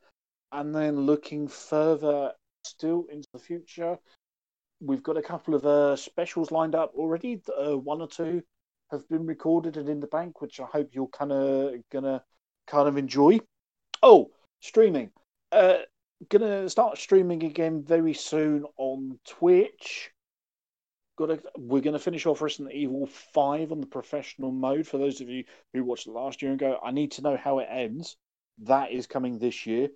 And 0.51 0.73
then 0.73 1.05
looking 1.05 1.47
further 1.47 2.33
still 2.63 3.05
into 3.11 3.27
the 3.33 3.39
future, 3.39 3.97
we've 4.79 5.03
got 5.03 5.17
a 5.17 5.21
couple 5.21 5.55
of 5.55 5.65
uh, 5.65 5.95
specials 5.95 6.51
lined 6.51 6.75
up 6.75 6.91
already. 6.95 7.41
Uh, 7.57 7.77
one 7.77 8.01
or 8.01 8.07
two 8.07 8.41
have 8.91 9.07
been 9.09 9.25
recorded 9.25 9.77
and 9.77 9.87
in 9.87 9.99
the 9.99 10.07
bank, 10.07 10.41
which 10.41 10.59
I 10.59 10.65
hope 10.65 10.89
you're 10.93 11.07
kind 11.07 11.31
of 11.31 11.75
gonna 11.91 12.23
kind 12.67 12.87
of 12.87 12.97
enjoy. 12.97 13.39
Oh, 14.03 14.31
streaming. 14.59 15.11
Uh, 15.51 15.79
gonna 16.29 16.69
start 16.69 16.97
streaming 16.97 17.43
again 17.43 17.83
very 17.83 18.13
soon 18.13 18.65
on 18.77 19.19
Twitch. 19.25 20.11
Got 21.17 21.27
to, 21.27 21.41
we're 21.57 21.81
gonna 21.81 21.99
finish 21.99 22.25
off 22.25 22.41
Resident 22.41 22.73
Evil 22.73 23.05
Five 23.05 23.71
on 23.71 23.81
the 23.81 23.87
professional 23.87 24.51
mode. 24.51 24.87
For 24.87 24.97
those 24.97 25.21
of 25.21 25.29
you 25.29 25.43
who 25.73 25.83
watched 25.83 26.07
last 26.07 26.41
year 26.41 26.51
and 26.51 26.59
go, 26.59 26.79
I 26.83 26.91
need 26.91 27.11
to 27.13 27.21
know 27.21 27.37
how 27.37 27.59
it 27.59 27.67
ends. 27.69 28.17
That 28.63 28.91
is 28.91 29.07
coming 29.07 29.39
this 29.39 29.65
year. 29.65 29.89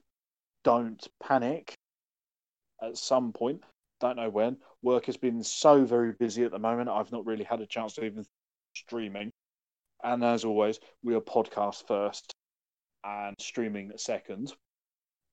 Don't 0.63 1.05
panic. 1.21 1.74
At 2.85 2.97
some 2.97 3.33
point, 3.33 3.63
don't 3.99 4.17
know 4.17 4.29
when. 4.29 4.57
Work 4.81 5.05
has 5.05 5.17
been 5.17 5.43
so 5.43 5.85
very 5.85 6.11
busy 6.13 6.43
at 6.43 6.51
the 6.51 6.59
moment. 6.59 6.89
I've 6.89 7.11
not 7.11 7.25
really 7.25 7.43
had 7.43 7.61
a 7.61 7.65
chance 7.65 7.93
to 7.93 8.05
even 8.05 8.25
streaming. 8.75 9.31
And 10.03 10.23
as 10.23 10.45
always, 10.45 10.79
we 11.03 11.15
are 11.15 11.21
podcast 11.21 11.87
first 11.87 12.33
and 13.03 13.35
streaming 13.39 13.91
second. 13.97 14.53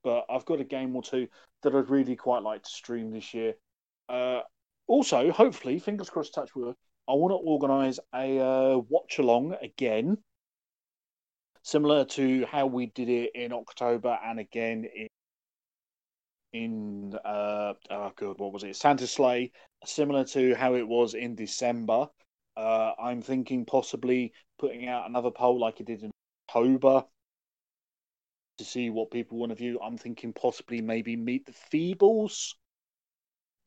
But 0.03 0.25
I've 0.31 0.47
got 0.47 0.61
a 0.61 0.65
game 0.65 0.97
or 0.97 1.03
two 1.03 1.29
that 1.63 1.75
I'd 1.75 1.91
really 1.91 2.17
quite 2.17 2.43
like 2.43 2.63
to 2.63 2.71
stream 2.71 3.11
this 3.11 3.35
year. 3.35 3.55
Uh, 4.09 4.41
also, 4.87 5.31
hopefully, 5.31 5.79
fingers 5.79 6.11
crossed, 6.11 6.35
touch 6.35 6.55
wood, 6.57 6.75
I 7.09 7.13
want 7.15 7.33
to 7.33 7.37
organise 7.37 7.99
a 8.15 8.39
uh, 8.39 8.79
watch 8.89 9.19
along 9.19 9.57
again, 9.61 10.19
similar 11.63 12.05
to 12.07 12.47
how 12.47 12.67
we 12.67 12.87
did 12.87 13.09
it 13.09 13.33
in 13.35 13.53
October 13.53 14.19
and 14.25 14.39
again 14.39 14.85
in 14.95 15.09
in 16.53 17.15
uh 17.25 17.73
oh 17.91 18.13
god 18.17 18.39
what 18.39 18.53
was 18.53 18.65
it 18.65 18.77
Santa 18.77 19.07
Slay, 19.07 19.53
similar 19.85 20.25
to 20.25 20.55
how 20.55 20.75
it 20.75 20.87
was 20.87 21.15
in 21.15 21.35
December 21.35 22.09
uh, 22.57 22.93
I'm 22.99 23.23
thinking 23.23 23.65
possibly 23.65 24.33
putting 24.59 24.87
out 24.87 25.09
another 25.09 25.31
poll 25.31 25.59
like 25.59 25.77
I 25.81 25.85
did 25.85 26.03
in 26.03 26.11
October 26.49 27.05
to 28.59 28.65
see 28.65 28.91
what 28.91 29.11
people 29.11 29.39
want 29.39 29.51
to 29.51 29.57
view. 29.57 29.81
I'm 29.81 29.97
thinking 29.97 30.33
possibly 30.33 30.81
maybe 30.81 31.17
Meet 31.17 31.47
the 31.47 31.53
Feebles. 31.73 32.55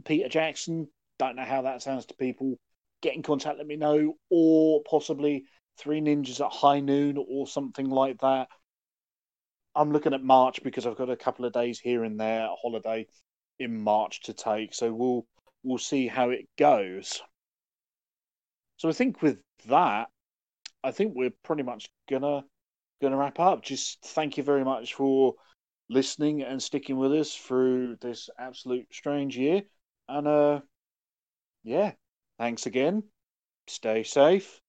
Peter 0.03 0.29
Jackson. 0.29 0.87
Don't 1.17 1.37
know 1.37 1.45
how 1.45 1.63
that 1.63 1.81
sounds 1.81 2.05
to 2.07 2.13
people. 2.15 2.59
Get 3.01 3.15
in 3.15 3.23
contact, 3.23 3.57
let 3.57 3.67
me 3.67 3.77
know. 3.77 4.15
Or 4.29 4.83
possibly 4.83 5.45
Three 5.77 6.01
Ninjas 6.01 6.45
at 6.45 6.51
High 6.51 6.79
Noon 6.79 7.17
or 7.27 7.47
something 7.47 7.89
like 7.89 8.19
that. 8.19 8.49
I'm 9.75 9.91
looking 9.91 10.13
at 10.13 10.23
March 10.23 10.63
because 10.63 10.85
I've 10.85 10.97
got 10.97 11.09
a 11.09 11.17
couple 11.17 11.45
of 11.45 11.53
days 11.53 11.79
here 11.79 12.03
and 12.03 12.19
there, 12.19 12.45
a 12.45 12.55
holiday 12.61 13.07
in 13.59 13.81
March 13.81 14.21
to 14.23 14.33
take. 14.33 14.73
So 14.73 14.93
we'll 14.93 15.25
we'll 15.63 15.77
see 15.77 16.07
how 16.07 16.29
it 16.29 16.47
goes. 16.57 17.21
So 18.77 18.89
I 18.89 18.93
think 18.93 19.21
with 19.21 19.39
that, 19.67 20.09
I 20.83 20.91
think 20.91 21.13
we're 21.15 21.33
pretty 21.43 21.63
much 21.63 21.89
gonna 22.09 22.43
gonna 23.01 23.17
wrap 23.17 23.39
up. 23.39 23.63
Just 23.63 24.01
thank 24.05 24.37
you 24.37 24.43
very 24.43 24.63
much 24.63 24.93
for 24.93 25.35
listening 25.89 26.41
and 26.41 26.61
sticking 26.61 26.97
with 26.97 27.13
us 27.13 27.35
through 27.35 27.97
this 28.01 28.29
absolute 28.39 28.87
strange 28.91 29.37
year. 29.37 29.63
And 30.07 30.27
uh 30.27 30.61
yeah, 31.63 31.93
thanks 32.37 32.65
again. 32.65 33.03
Stay 33.67 34.03
safe. 34.03 34.61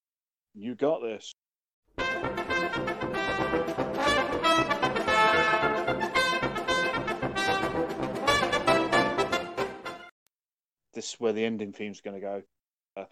You 0.55 0.75
got 0.75 1.03
this. 1.03 1.35
This 10.97 11.13
is 11.13 11.21
where 11.21 11.35
the 11.35 11.45
ending 11.45 11.73
theme's 11.73 12.01
going 12.01 12.19
to 12.19 12.21
go. 12.21 12.43
Uh, 12.97 13.05